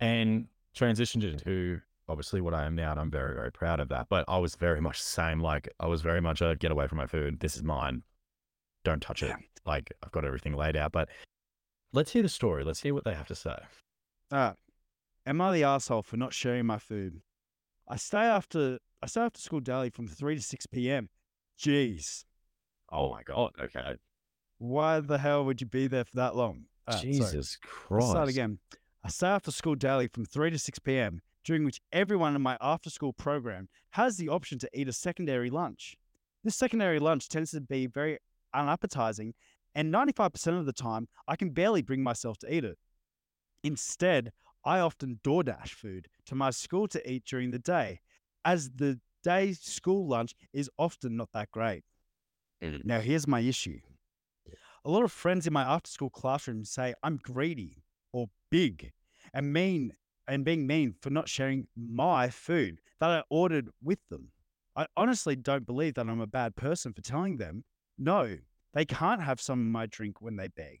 [0.00, 2.92] and transitioned into obviously what I am now.
[2.92, 4.08] And I'm very, very proud of that.
[4.08, 5.40] But I was very much the same.
[5.40, 7.40] Like, I was very much a get away from my food.
[7.40, 8.02] This is mine.
[8.84, 9.34] Don't touch it.
[9.64, 10.92] Like, I've got everything laid out.
[10.92, 11.08] But
[11.92, 12.62] let's hear the story.
[12.62, 13.56] Let's hear what they have to say.
[14.30, 14.52] Uh,
[15.26, 17.20] am I the asshole for not sharing my food?
[17.88, 21.08] I stay after I stay after school daily from three to six p.m.
[21.58, 22.24] Jeez,
[22.92, 23.52] Oh my God.
[23.60, 23.96] Okay.
[24.58, 26.64] why the hell would you be there for that long?
[26.86, 27.02] Uh, sorry.
[27.12, 28.10] Jesus Let's Christ.
[28.10, 28.58] start again.
[29.06, 32.58] I stay after school daily from 3 to 6 p.m., during which everyone in my
[32.60, 35.96] after school program has the option to eat a secondary lunch.
[36.42, 38.18] This secondary lunch tends to be very
[38.52, 39.34] unappetizing,
[39.76, 42.78] and 95% of the time, I can barely bring myself to eat it.
[43.62, 44.32] Instead,
[44.64, 48.00] I often DoorDash food to my school to eat during the day,
[48.44, 51.84] as the day's school lunch is often not that great.
[52.60, 52.84] Mm.
[52.84, 53.78] Now, here's my issue.
[54.84, 58.92] A lot of friends in my after school classroom say I'm greedy or big
[59.32, 59.92] and mean
[60.28, 64.30] and being mean for not sharing my food that I ordered with them.
[64.74, 67.64] I honestly don't believe that I'm a bad person for telling them,
[67.96, 68.36] no,
[68.74, 70.80] they can't have some of my drink when they beg.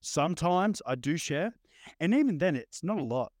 [0.00, 1.54] Sometimes I do share,
[2.00, 3.32] and even then, it's not a lot.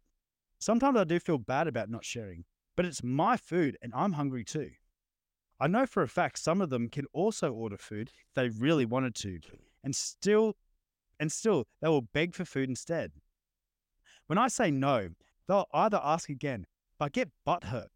[0.58, 2.44] Sometimes I do feel bad about not sharing,
[2.76, 4.70] but it's my food and I'm hungry too.
[5.60, 8.84] I know for a fact some of them can also order food if they really
[8.84, 9.40] wanted to,
[9.84, 10.56] and still,
[11.18, 13.12] and still they will beg for food instead.
[14.26, 15.10] When I say no,
[15.46, 16.66] they'll either ask again,
[16.98, 17.90] but get butt hurt.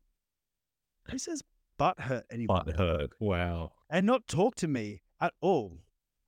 [1.10, 1.42] Who says
[1.76, 2.62] butt hurt anymore?
[2.64, 3.10] Butt hurt.
[3.18, 3.72] Wow.
[3.88, 5.78] And not talk to me at all.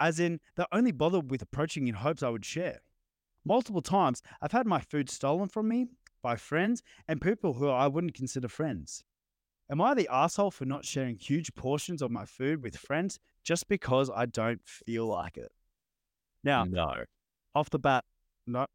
[0.00, 2.80] As in, they're only bothered with approaching in hopes I would share.
[3.44, 5.86] Multiple times, I've had my food stolen from me
[6.22, 9.05] by friends and people who I wouldn't consider friends.
[9.70, 13.68] Am I the asshole for not sharing huge portions of my food with friends just
[13.68, 15.53] because I don't feel like it?
[16.44, 17.05] Now, No.
[17.55, 18.05] off the bat,
[18.46, 18.66] no.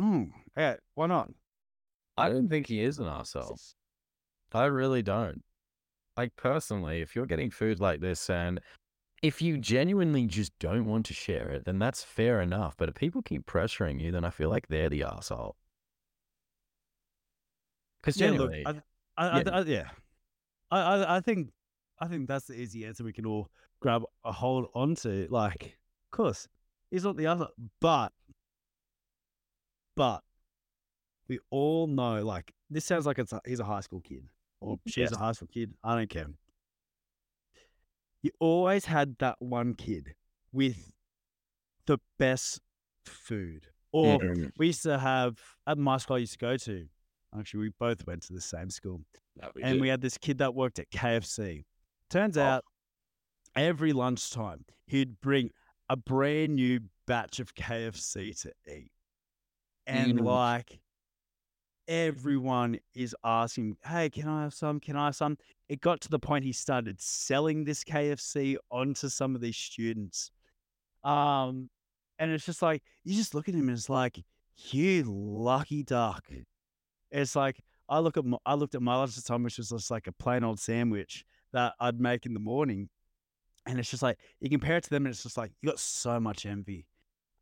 [0.00, 1.30] Mm, yeah, why not?
[2.16, 3.58] I don't think he is an asshole.
[4.52, 5.42] I really don't.
[6.16, 8.60] Like personally, if you're getting food like this and
[9.22, 12.74] if you genuinely just don't want to share it, then that's fair enough.
[12.76, 15.56] But if people keep pressuring you, then I feel like they're the asshole.
[18.00, 18.70] Because Yeah, look, genuinely, I,
[19.16, 19.50] I, I, Yeah.
[19.52, 19.88] I, yeah,
[20.70, 21.50] I, I, I think,
[21.98, 25.26] I think that's the easy answer we can all grab a hold onto.
[25.30, 25.78] Like,
[26.12, 26.48] of course,
[26.90, 27.48] he's not the other,
[27.80, 28.12] but,
[29.96, 30.22] but,
[31.28, 32.24] we all know.
[32.24, 34.28] Like, this sounds like it's a, he's a high school kid
[34.60, 35.12] or she's Yes.
[35.12, 35.74] a high school kid.
[35.82, 36.26] I don't care.
[38.22, 40.14] You always had that one kid
[40.52, 40.92] with
[41.86, 42.60] the best
[43.04, 46.86] food, or Mm, we used to have at my school I used to go to.
[47.38, 49.02] Actually, we both went to the same school,
[49.54, 51.64] we and we had this kid that worked at KFC.
[52.10, 52.42] Turns Oh.
[52.42, 52.64] out,
[53.54, 55.50] every lunchtime he'd bring
[55.88, 58.90] a brand new batch of KFC to eat,
[59.86, 60.24] and Mm.
[60.24, 60.80] like
[61.88, 64.80] everyone is asking, "Hey, can I have some?
[64.80, 69.08] Can I have some?" It got to the point he started selling this KFC onto
[69.08, 70.30] some of these students.
[71.04, 71.70] Um,
[72.18, 74.24] and it's just like you just look at him and it's like,
[74.56, 76.30] you lucky duck.
[77.10, 79.58] It's like I look at my, I looked at my lunch at the time, which
[79.58, 82.88] was just like a plain old sandwich that I'd make in the morning,
[83.64, 85.78] and it's just like you compare it to them, and it's just like you got
[85.78, 86.86] so much envy,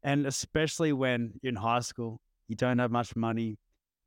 [0.03, 3.59] and especially when you're in high school, you don't have much money,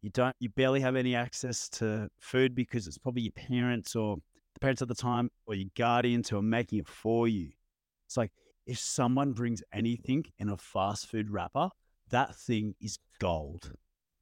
[0.01, 4.17] you don't, you barely have any access to food because it's probably your parents or
[4.53, 7.49] the parents at the time or your guardians who are making it for you.
[8.05, 8.31] It's like
[8.65, 11.69] if someone brings anything in a fast food wrapper,
[12.09, 13.71] that thing is gold.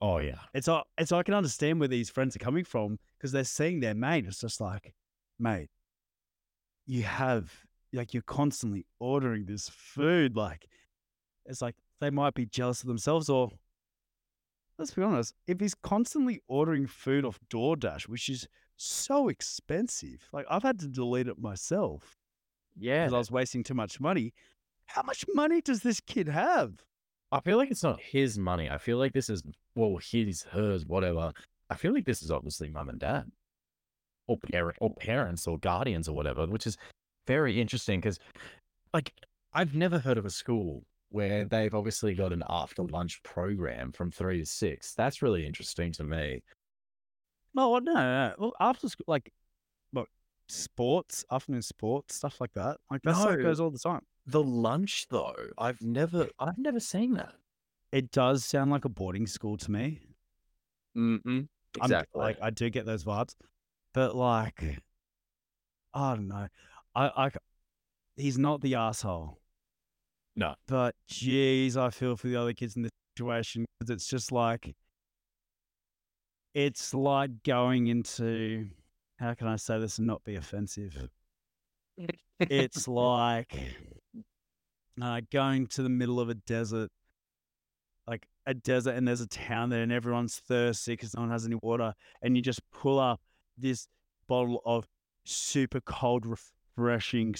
[0.01, 0.39] Oh yeah.
[0.53, 3.79] It's all, it's I can understand where these friends are coming from because they're seeing
[3.79, 4.25] their mate.
[4.27, 4.93] It's just like,
[5.39, 5.69] mate,
[6.85, 7.51] you have
[7.93, 10.35] like you're constantly ordering this food.
[10.35, 10.67] Like,
[11.45, 13.51] it's like they might be jealous of themselves, or
[14.77, 18.47] let's be honest, if he's constantly ordering food off DoorDash, which is
[18.77, 22.17] so expensive, like I've had to delete it myself
[22.75, 23.03] Yeah.
[23.05, 24.33] because I was wasting too much money.
[24.87, 26.73] How much money does this kid have?
[27.31, 28.69] I feel like it's not his money.
[28.69, 29.41] I feel like this is
[29.75, 31.33] well, his, hers, whatever.
[31.69, 33.31] I feel like this is obviously mum and dad,
[34.27, 36.77] or parent, or parents, or guardians, or whatever, which is
[37.27, 38.19] very interesting because,
[38.93, 39.11] like,
[39.53, 40.83] I've never heard of a school
[41.15, 44.93] where they've obviously got an after lunch program from three to six.
[44.93, 46.43] That's really interesting to me.
[47.53, 48.33] No, no.
[48.37, 49.31] Well, after school, like,
[49.91, 50.07] what,
[50.49, 52.77] sports, afternoon sports, stuff like that.
[52.91, 53.43] Like, that stuff No.
[53.43, 54.01] goes all the time.
[54.27, 57.33] The lunch though, I've never, I've never seen that.
[57.93, 60.01] It does sound like a boarding school to me.
[60.97, 61.47] Mm-mm.
[61.79, 63.35] I'm- like, I do get those vibes.
[63.93, 64.81] But, like,
[65.93, 66.47] I don't know.
[66.93, 67.31] I, I
[68.17, 69.39] he's not the asshole.
[70.35, 70.55] No.
[70.67, 74.75] But, geez, I feel for the other kids in this situation because it's just like,
[76.53, 78.67] it's like going into,
[79.19, 81.09] how can I say this and not be offensive?
[82.39, 83.57] it's like
[85.01, 86.89] uh, going to the middle of a desert,
[88.07, 91.45] like a desert, and there's a town there, and everyone's thirsty because no one has
[91.45, 93.21] any water, and you just pull up
[93.57, 93.87] this
[94.27, 94.85] bottle of
[95.23, 97.35] super cold, refreshing,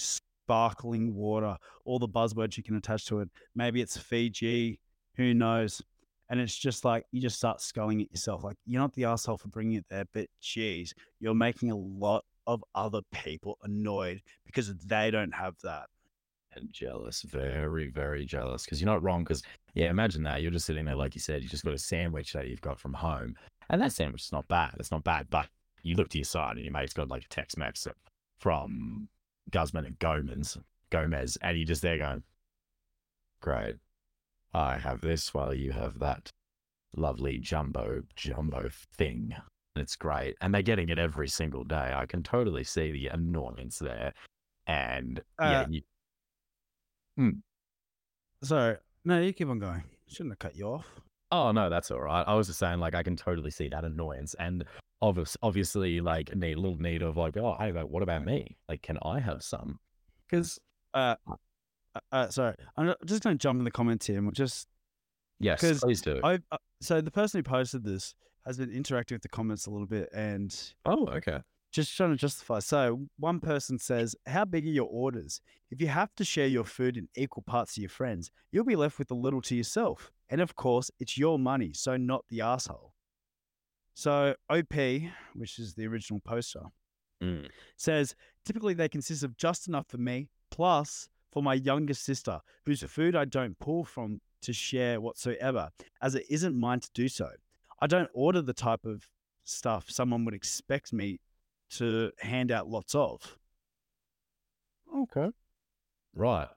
[0.46, 3.28] sparkling water, all the buzzwords you can attach to it.
[3.56, 4.78] Maybe it's Fiji,
[5.16, 5.82] who knows?
[6.28, 8.44] And it's just like you just start sculling it yourself.
[8.44, 12.24] Like you're not the asshole for bringing it there, but geez, you're making a lot
[12.46, 15.86] of other people annoyed because they don't have that.
[16.56, 18.64] and jealous, very, very jealous.
[18.64, 19.22] Because you're not wrong.
[19.22, 19.42] Because
[19.74, 22.32] yeah, imagine that you're just sitting there, like you said, you just got a sandwich
[22.32, 23.34] that you've got from home,
[23.68, 24.74] and that sandwich is not bad.
[24.78, 25.48] It's not bad, but
[25.82, 27.86] you look to your side and your mate's got like a Tex-Mex
[28.38, 29.08] from
[29.50, 30.58] Guzman and Gomez,
[30.90, 32.22] Gomez, and you're just there going,
[33.40, 33.76] "Great,
[34.52, 36.30] I have this while you have that
[36.94, 39.34] lovely jumbo jumbo thing."
[39.74, 41.92] And it's great, and they're getting it every single day.
[41.94, 44.12] I can totally see the annoyance there,
[44.66, 45.82] and yeah, Uh, you,
[48.42, 49.84] So no, you keep on going.
[50.08, 50.86] Shouldn't have cut you off.
[51.32, 52.22] Oh no, that's all right.
[52.26, 54.64] I was just saying, like, I can totally see that annoyance, and
[55.02, 58.56] obvious, obviously, like, need a little need of like, oh, hey, like, what about me?
[58.68, 59.78] Like, can I have some?
[60.28, 60.58] Because
[60.94, 64.32] Uh, uh, uh, sorry, I'm just going to jump in the comments here and we'll
[64.32, 64.66] just
[65.40, 66.20] yes, please do.
[66.24, 68.14] I uh, so the person who posted this
[68.46, 70.54] has been interacting with the comments a little bit and
[70.86, 71.40] oh, okay.
[71.72, 72.60] just trying to justify.
[72.60, 75.42] So one person says, "How big are your orders?
[75.70, 78.76] If you have to share your food in equal parts to your friends, you'll be
[78.76, 80.10] left with a little to yourself.
[80.30, 82.92] And of course, it's your money, so not the asshole."
[83.98, 84.74] So OP,
[85.34, 86.60] which is the original poster,
[87.22, 87.48] Mm.
[87.78, 92.82] says typically they consist of just enough for me plus for my younger sister whose
[92.82, 95.70] food I don't pull from to share whatsoever
[96.02, 97.30] as it isn't mine to do so.
[97.80, 99.08] I don't order the type of
[99.44, 101.20] stuff someone would expect me
[101.70, 103.38] to hand out lots of.
[104.94, 105.30] Okay.
[106.14, 106.48] Right.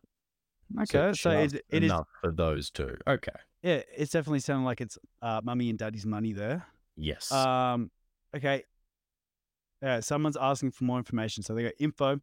[0.81, 2.97] Okay, so just it, it is enough for those two.
[3.07, 3.31] Okay.
[3.63, 6.65] yeah, it's definitely sounding like it's uh, mummy and daddy's money there.
[6.99, 7.31] Yes.
[7.31, 7.91] Um,
[8.35, 8.63] okay.
[9.81, 11.43] Yeah, someone's asking for more information.
[11.43, 12.19] So they got info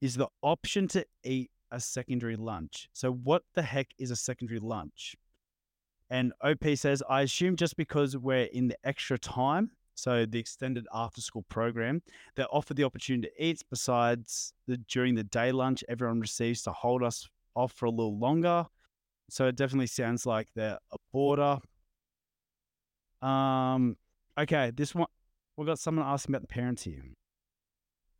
[0.00, 2.88] is the option to eat a secondary lunch.
[2.92, 5.16] So what the heck is a secondary lunch?
[6.10, 10.86] And OP says, I assume just because we're in the extra time, so the extended
[10.92, 12.02] after school program,
[12.34, 16.72] they're offered the opportunity to eat besides the during the day lunch everyone receives to
[16.72, 18.66] hold us off for a little longer.
[19.30, 21.58] So it definitely sounds like they're a border.
[23.22, 23.96] Um,
[24.38, 25.06] okay, this one
[25.56, 27.02] we've got someone asking about the parents here.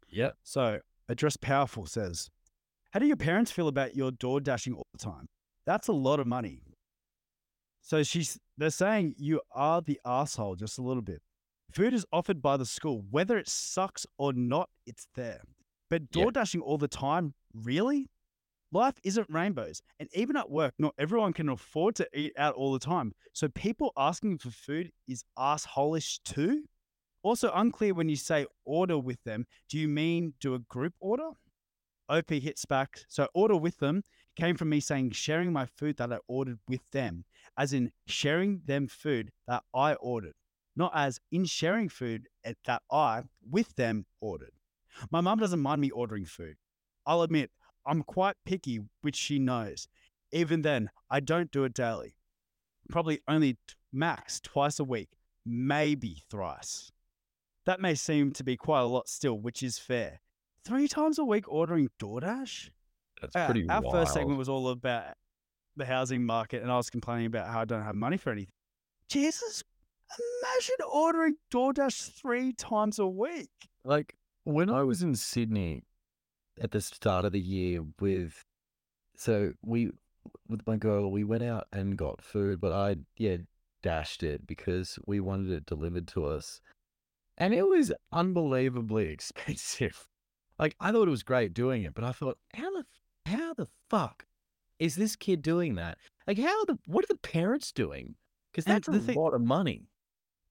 [0.09, 0.37] yep.
[0.43, 2.29] So Address Powerful says,
[2.93, 5.27] How do your parents feel about your door dashing all the time?
[5.67, 6.63] That's a lot of money.
[7.81, 11.21] So she's they're saying you are the asshole just a little bit.
[11.73, 15.41] Food is offered by the school, whether it sucks or not, it's there.
[15.89, 16.23] But Yeah.
[16.23, 18.09] door dashing all the time, really?
[18.73, 19.83] Life isn't rainbows.
[20.01, 23.13] And even at work, not everyone can afford to eat out all the time.
[23.35, 26.65] So people asking for food is assholish too?
[27.23, 29.47] Also unclear when you say order with them.
[29.69, 31.31] Do you mean do a group order?
[32.09, 33.01] OP hits back.
[33.09, 34.03] So order with them
[34.37, 37.25] came from me saying sharing my food that I ordered with them,
[37.59, 40.35] as in sharing them food that I ordered,
[40.75, 42.29] not as in sharing food
[42.65, 44.53] that I with them ordered.
[45.11, 46.57] My mum doesn't mind me ordering food.
[47.07, 47.51] I'll admit
[47.87, 49.89] I'm quite picky, which she knows.
[50.33, 52.15] Even then, I don't do it daily.
[52.89, 53.59] Probably only t-
[53.93, 55.11] max twice a week,
[55.45, 56.91] maybe thrice.
[57.67, 60.21] That may seem to be quite a lot still, which is fair.
[60.65, 62.71] Three times a week ordering DoorDash?
[63.21, 63.93] That's Uh, pretty our wild.
[63.95, 65.15] first segment was all about
[65.77, 68.53] the housing market, and I was complaining about how I don't have money for anything.
[69.09, 69.63] Jesus,
[70.19, 73.51] imagine ordering DoorDash three times a week.
[73.85, 75.83] like when I was in Sydney
[76.61, 78.43] at the start of the year with
[79.17, 79.91] so we
[80.49, 83.39] with my girl we went out and got food but I yeah
[83.83, 86.61] dashed it because we wanted it delivered to us.
[87.37, 90.07] And it was unbelievably expensive.
[90.59, 92.85] Like I thought it was great doing it but I thought how the
[93.27, 94.27] how the fuck
[94.79, 95.99] is this kid doing that?
[96.27, 98.15] Like how the what are the parents doing?
[98.53, 99.87] Because that's the a thing- lot of money.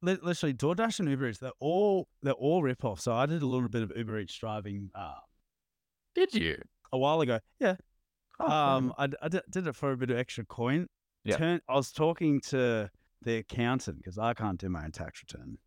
[0.04, 3.04] Literally, DoorDash and Uber Eats, they're all they're all rip-offs.
[3.04, 5.14] So I did a little bit of Uber Eats driving uh,
[6.16, 6.58] did you
[6.92, 7.40] a while ago.
[7.60, 7.76] Yeah,
[8.40, 10.88] Oh, um, I, I did, it for a bit of extra coin.
[11.24, 11.38] Yeah.
[11.38, 12.90] Turn, I was talking to
[13.22, 15.58] the accountant because I can't do my own tax return.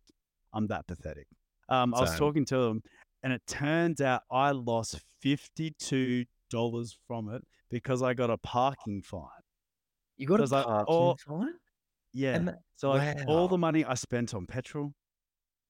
[0.53, 1.27] I'm that pathetic.
[1.69, 2.83] Um, I was talking to him,
[3.23, 9.01] and it turns out I lost fifty-two dollars from it because I got a parking
[9.01, 9.21] fine.
[10.17, 11.53] you got a parking all- fine
[12.13, 12.37] Yeah.
[12.39, 14.93] That- so like all the money I spent on petrol,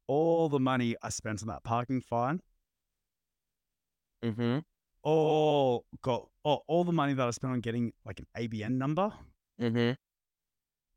[0.07, 2.41] all the money I spent on that parking fine,
[4.25, 4.59] Mm-hmm.
[5.03, 9.13] all got all, all the money that I spent on getting like an ABN number.
[9.61, 9.91] Mm-hmm.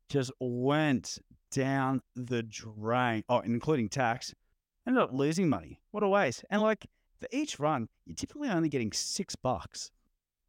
[0.09, 1.17] just went
[1.51, 3.23] down the drain.
[3.29, 4.33] Oh, including tax.
[4.87, 5.79] Ended up losing money.
[5.91, 6.43] What a waste.
[6.49, 6.87] And like
[7.19, 9.91] for each run, you're typically only getting six bucks.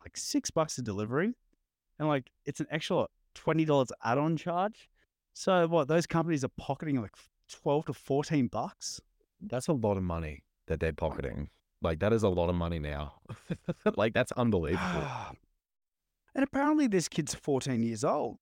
[0.02, 1.34] Like six bucks a delivery.
[1.98, 4.88] And like it's an extra twenty dollars add-on charge.
[5.34, 7.14] So what those companies are pocketing like
[7.48, 9.00] twelve to fourteen bucks.
[9.40, 11.50] That's a lot of money that they're pocketing.
[11.82, 13.14] Like that is a lot of money now.
[13.96, 14.82] like that's unbelievable.
[14.84, 15.32] Ah.
[16.34, 18.38] and apparently this kid's 14 years old.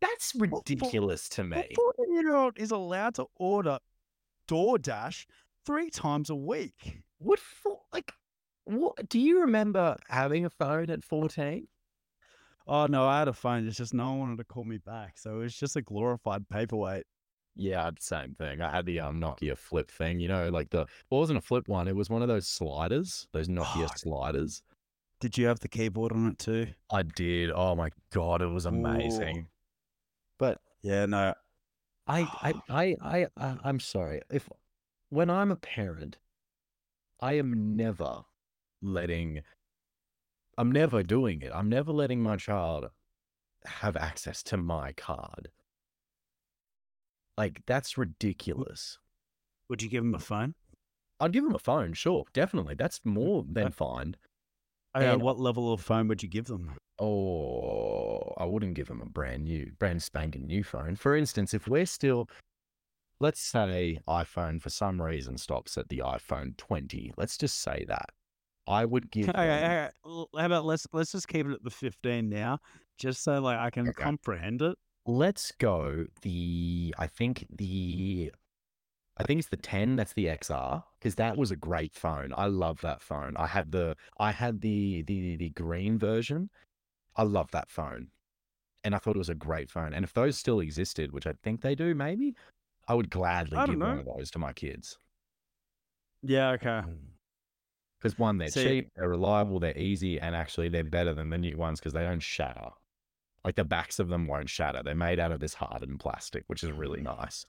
[0.00, 1.68] That's ridiculous to A me.
[1.74, 3.78] 14 year old is allowed to order
[4.48, 5.26] DoorDash
[5.66, 7.02] three times a week.
[7.18, 7.80] What for?
[7.92, 8.12] Like,
[8.64, 9.08] what?
[9.08, 11.68] Do you remember having a phone at fourteen?
[12.66, 13.66] Oh no, I had a phone.
[13.66, 16.48] It's just no one wanted to call me back, so it was just a glorified
[16.48, 17.04] paperweight.
[17.60, 18.62] Yeah, same thing.
[18.62, 20.18] I had the um, Nokia flip thing.
[20.18, 21.88] You know, like the well, it wasn't a flip one.
[21.88, 24.62] It was one of those sliders, those Nokia Oh, sliders.
[25.20, 26.68] Did you have the keyboard on it too?
[26.90, 27.50] I did.
[27.54, 29.48] Oh my god, it was amazing.
[30.38, 31.34] But Yeah, no.
[32.06, 34.22] I, I, I, I, I, I'm sorry.
[34.30, 34.48] If
[35.10, 36.16] when I'm a parent,
[37.20, 38.22] I am never
[38.80, 39.42] letting.
[40.56, 41.52] I'm never doing it.
[41.54, 42.88] I'm never letting my child
[43.66, 45.50] have access to my card.
[47.36, 48.98] Like that's ridiculous.
[49.68, 50.54] Would you give him a phone?
[51.20, 52.74] I'd give him a phone, sure, definitely.
[52.74, 54.16] That's more than fine.
[54.96, 56.76] Yeah, And- what level of phone would you give them?
[56.98, 60.96] Oh, I wouldn't give him a brand new, brand spanking new phone.
[60.96, 62.28] For instance, if we're still,
[63.20, 68.10] let's say iPhone for some reason stops at the iPhone 20, let's just say that.
[68.66, 69.88] I would give Okay, them, okay.
[70.36, 72.58] How about let's let's just keep it at the 15 now,
[72.98, 74.02] just so like I can Okay.
[74.02, 74.76] comprehend it.
[75.10, 78.32] Let's go the, I think the,
[79.18, 79.96] I think it's the 10.
[79.96, 82.32] That's the XR because that was a great phone.
[82.36, 83.36] I love that phone.
[83.36, 86.48] I had the I had the the the green version.
[87.16, 88.08] I love that phone,
[88.82, 89.92] and I thought it was a great phone.
[89.92, 92.34] And if those still existed, which I think they do, maybe
[92.88, 94.96] I would gladly I give don't one of those to my kids.
[96.22, 96.82] Yeah, okay.
[96.86, 96.96] Mm.
[98.00, 101.36] Because one, they're See- cheap, they're reliable, they're easy, and actually they're better than the
[101.36, 102.70] new ones because they don't shatter.
[103.44, 104.82] Like the backs of them won't shatter.
[104.84, 107.16] They're made out of this hardened plastic, which is really mm.
[107.16, 107.46] nice.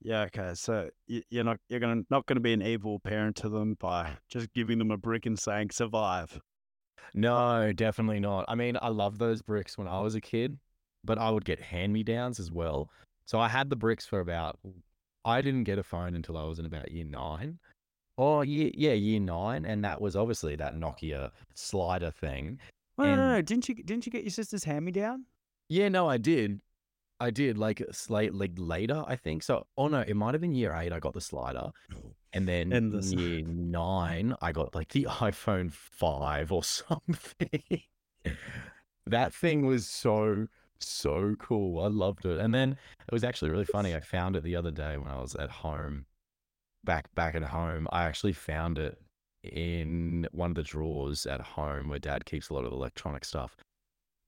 [0.00, 0.52] Yeah, okay.
[0.54, 4.52] So you're not you're gonna not gonna be an evil parent to them by just
[4.52, 6.40] giving them a brick and saying survive.
[7.14, 8.44] No, definitely not.
[8.48, 10.58] I mean, I love those bricks when I was a kid,
[11.04, 12.90] but I would get hand me downs as well.
[13.26, 14.58] So I had the bricks for about,
[15.24, 17.58] I didn't get a phone until I was in about year nine.
[18.16, 19.64] Oh, year, yeah, year nine.
[19.64, 22.58] And that was obviously that Nokia slider thing.
[22.98, 23.42] No, no, And- no, no.
[23.42, 25.24] Didn't you didn't you get your sister's hand me down?
[25.68, 26.60] Yeah, no, I did.
[27.20, 29.42] I did like late, like later, I think.
[29.42, 30.92] So, oh no, it might have been year eight.
[30.92, 34.90] I got the slider, oh, and then And the in year nine, I got like
[34.90, 37.82] the iPhone five or something.
[39.06, 40.46] that thing was so
[40.80, 41.82] so cool.
[41.82, 42.38] I loved it.
[42.38, 42.72] And then
[43.06, 43.94] it was actually really funny.
[43.96, 46.06] I found it the other day when I was at home,
[46.84, 47.88] back back at home.
[47.90, 48.96] I actually found it
[49.42, 53.56] in one of the drawers at home where Dad keeps a lot of electronic stuff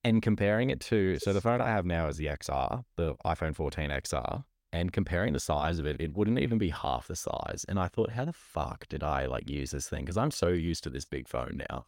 [0.04, 3.54] and comparing it to so the phone I have now is the XR, the iPhone
[3.54, 7.64] 14 XR, and comparing the size of it, it wouldn't even be half the size.
[7.68, 10.04] And I thought, how the fuck did I like use this thing?
[10.04, 11.84] Because I'm so used to this big phone now.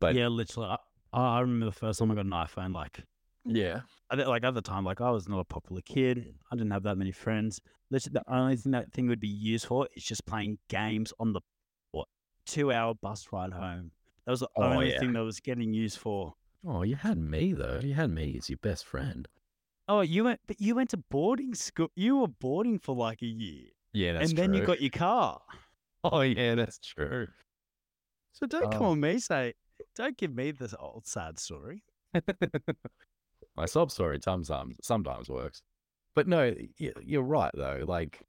[0.00, 0.68] But yeah, literally.
[1.12, 2.74] I, I remember the first time I got an iPhone.
[2.74, 3.00] Like,
[3.44, 6.34] yeah, I like at the time, like I was not a popular kid.
[6.52, 7.60] I didn't have that many friends.
[7.90, 11.32] Literally, the only thing that thing would be used for is just playing games on
[11.32, 11.40] the
[12.50, 13.92] two hour bus ride home.
[14.26, 14.98] That was the Oh, only yeah.
[14.98, 16.34] thing that was getting used for.
[16.66, 17.80] Oh, you had me though.
[17.82, 19.26] You had me as your best friend.
[19.88, 21.88] Oh, you went, but you went to boarding school.
[21.96, 25.40] You were boarding for like a year, Yeah, that's and then you got your car.
[26.02, 27.26] Oh yeah, that's true.
[28.32, 28.90] So don't come Oh.
[28.92, 29.52] on me say,
[29.94, 31.82] don't give me this old sad story.
[33.56, 35.60] My sob story sometimes sometimes works,
[36.14, 37.84] but no, you're right though.
[37.86, 38.22] Like,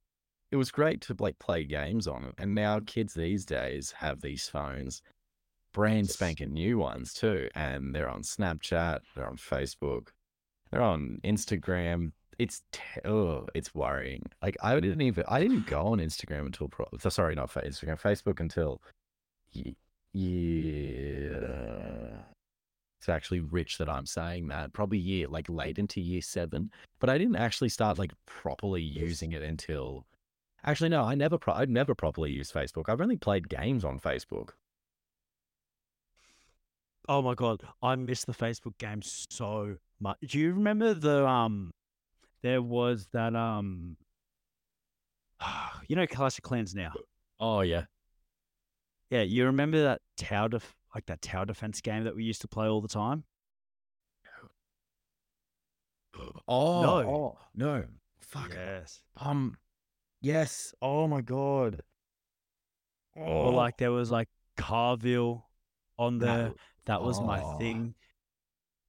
[0.51, 4.21] it was great to like play games on it, and now kids these days have
[4.21, 5.01] these phones,
[5.73, 10.07] brand spanking new ones too, and they're on Snapchat, they're on Facebook,
[10.69, 12.11] they're on Instagram.
[12.37, 14.23] It's te- oh, it's worrying.
[14.41, 18.01] Like I didn't even I didn't go on Instagram until pro- sorry, not Fa- Instagram,
[18.01, 18.81] Facebook until
[19.51, 19.77] ye-
[20.13, 22.17] yeah.
[22.99, 24.73] It's actually rich that I'm saying that.
[24.73, 29.31] Probably year like late into year seven, but I didn't actually start like properly using
[29.31, 30.05] it until.
[30.63, 31.37] Actually, no, I never.
[31.37, 32.87] Pro- I've never properly used Facebook.
[32.87, 34.49] I've only played games on Facebook.
[37.09, 40.17] Oh my god, I miss the Facebook game so much.
[40.27, 41.71] Do you remember the um?
[42.43, 43.97] There was that um.
[45.87, 46.93] You know Clash of Clans now.
[47.39, 47.85] Oh yeah.
[49.09, 52.47] Yeah, you remember that tower def- like that tower defense game that we used to
[52.47, 53.23] play all the time?
[56.47, 56.97] Oh No.
[57.09, 57.83] oh, no.
[58.19, 58.51] Fuck.
[58.53, 59.01] Yes.
[59.17, 59.57] Um.
[60.21, 60.73] Yes.
[60.81, 61.81] Oh my god.
[63.17, 65.45] Oh, Or like there was like Carville
[65.97, 66.53] on there.
[66.85, 67.57] That was my Oh.
[67.57, 67.95] thing.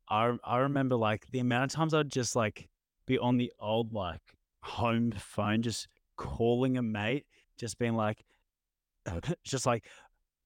[0.08, 2.68] I I remember like the amount of times I'd just like
[3.06, 4.20] be on the old like
[4.62, 7.26] home phone, just calling a mate,
[7.56, 8.24] just being like,
[9.44, 9.86] just like,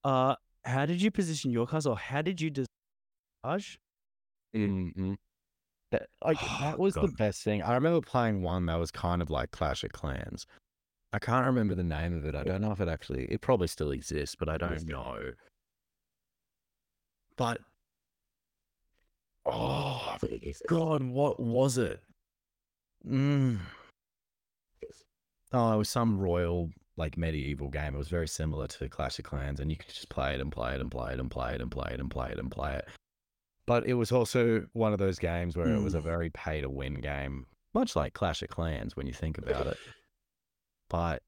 [0.04, 3.78] uh, how did you position your cars, or how did you discharge?
[4.54, 5.16] Mhm.
[5.90, 7.62] That, like Oh, that was the best thing.
[7.62, 10.46] I remember playing one that was kind of like Clash of Clans.
[11.16, 12.34] I can't remember the name of it.
[12.34, 13.24] I don't know if it actually.
[13.30, 15.32] It probably still exists, but I don't know.
[17.38, 17.60] But
[19.47, 20.18] oh
[20.68, 22.02] God, what was it?
[23.09, 23.60] Mm.
[25.55, 26.68] Oh, it was some royal
[26.98, 27.94] like medieval game.
[27.94, 30.52] It was very similar to Clash of Clans, and you could just play it and
[30.52, 32.51] play it and play it and play it and play it and play it and
[32.51, 32.86] play it.
[33.64, 36.68] But it was also one of those games where it was a very pay to
[36.68, 39.78] win game, much like Clash of Clans when you think about it.
[40.88, 41.22] But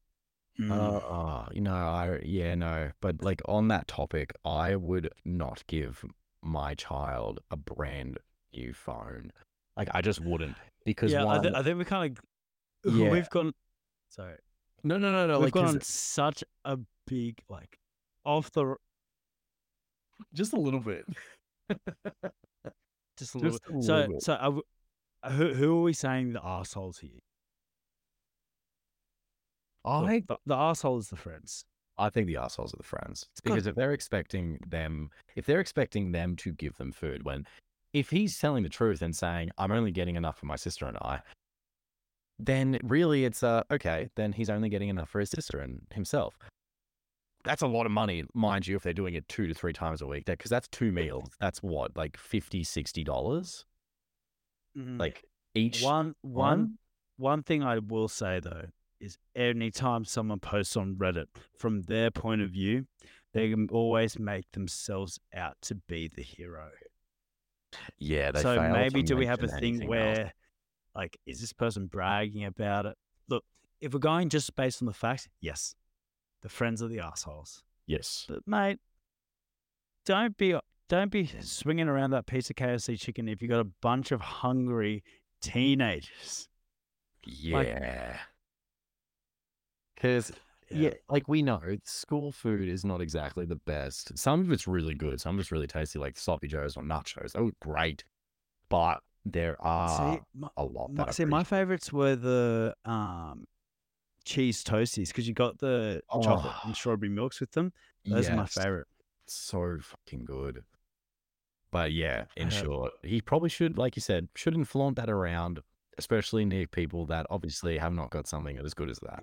[0.59, 0.71] Mm.
[0.73, 2.91] uh, you know, I yeah, no.
[2.99, 6.03] But like on that topic, I would not give
[6.43, 8.17] my child a brand
[8.53, 9.31] new phone.
[9.77, 12.17] Like I just wouldn't because yeah, I, one, th- I think we kind
[12.85, 13.09] of Yeah.
[13.09, 13.53] we've gone.
[14.09, 14.35] Sorry,
[14.83, 15.35] no, no, no, no.
[15.39, 16.77] we've Like gone on such a
[17.07, 17.79] big like
[18.25, 18.75] off the
[20.33, 21.05] just a little bit.
[23.17, 23.51] just a little.
[23.51, 23.77] Just bit.
[23.77, 24.21] a so bit.
[24.23, 24.61] so
[25.29, 27.21] who who are we saying the assholes here?
[29.89, 31.65] I the, the asshole is the friends.
[31.97, 36.11] I think the assholes are the friends because if they're expecting them, if they're expecting
[36.13, 37.45] them to give them food, when
[37.93, 40.97] if he's telling the truth and saying I'm only getting enough for my sister and
[40.97, 41.21] I,
[42.37, 46.37] then really it's uh okay, then he's only getting enough for his sister and himself.
[47.43, 50.01] That's a lot of money, mind you, if they're doing it two to three times
[50.01, 50.25] a week.
[50.25, 51.29] Because that's two meals.
[51.39, 52.63] That's what, like 50
[53.03, 53.65] dollars,
[54.77, 54.99] Mhm.
[54.99, 55.81] like each.
[55.81, 56.77] one one
[57.17, 58.67] one thing I will say though
[58.99, 61.25] is anytime someone posts on Reddit
[61.57, 62.85] from their point of view,
[63.33, 66.69] they can always make themselves out to be the hero.
[67.97, 69.89] yeah, they so maybe do we have a thing anything else.
[69.89, 70.33] where
[70.95, 72.97] like is this person bragging about it?
[73.29, 73.43] Look,
[73.79, 75.75] if we're going just based on the facts, yes.
[76.41, 77.63] The friends are the assholes.
[77.85, 78.25] Yes.
[78.27, 78.79] But mate,
[80.05, 80.55] don't be
[80.87, 84.21] don't be swinging around that piece of KFC chicken if you've got a bunch of
[84.21, 85.03] hungry
[85.41, 86.49] teenagers.
[87.25, 88.17] Like- Yeah.
[90.01, 90.31] Because,
[90.69, 90.93] yeah.
[91.09, 94.17] like we know, school food is not exactly the best.
[94.17, 95.19] Some of it's really good.
[95.19, 97.35] Some of it's really tasty, like sloppy joes or nachos.
[97.37, 98.03] Were great.
[98.69, 103.45] But there are see, my, a lot my, see, my favorites were the um,
[104.23, 106.61] cheese toasties because you got the chocolate Oh.
[106.65, 107.73] and strawberry milks with them.
[108.05, 108.87] Those are my favorite.
[109.25, 110.63] so fucking good.
[111.71, 115.59] But yeah, in Uh, short, he probably should, like you said, shouldn't flaunt that around,
[115.99, 119.21] especially near people that obviously have not got something as good as that.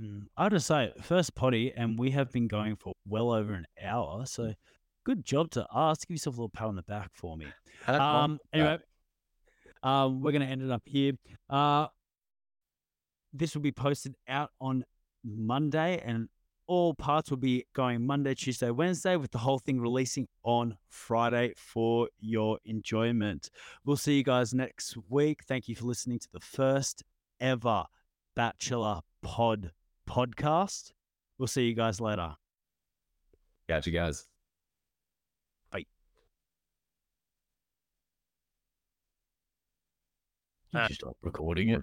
[0.00, 3.66] Mm, I just say first potty, and we have been going for well over an
[3.82, 4.26] hour.
[4.26, 4.54] So
[5.04, 6.04] good job to us.
[6.04, 7.46] Give yourself a little pat on the back for me.
[7.86, 8.78] Um, anyway,
[9.82, 11.12] um, we're gonna end it up here.
[11.50, 11.88] Uh,
[13.32, 14.84] this will be posted out on
[15.24, 16.28] Monday, and
[16.66, 21.52] all parts will be going Monday, Tuesday, Wednesday, with the whole thing releasing on Friday
[21.56, 23.50] for your enjoyment.
[23.84, 25.40] We'll see you guys next week.
[25.46, 27.02] Thank you for listening to the first
[27.40, 27.84] ever
[28.34, 29.72] Bachelor Pod
[30.08, 30.92] podcast.
[31.38, 32.34] We'll see you guys later.
[33.68, 34.26] Catch you guys.
[35.70, 35.84] Bye.
[40.72, 41.82] You Uh, just stop recording it.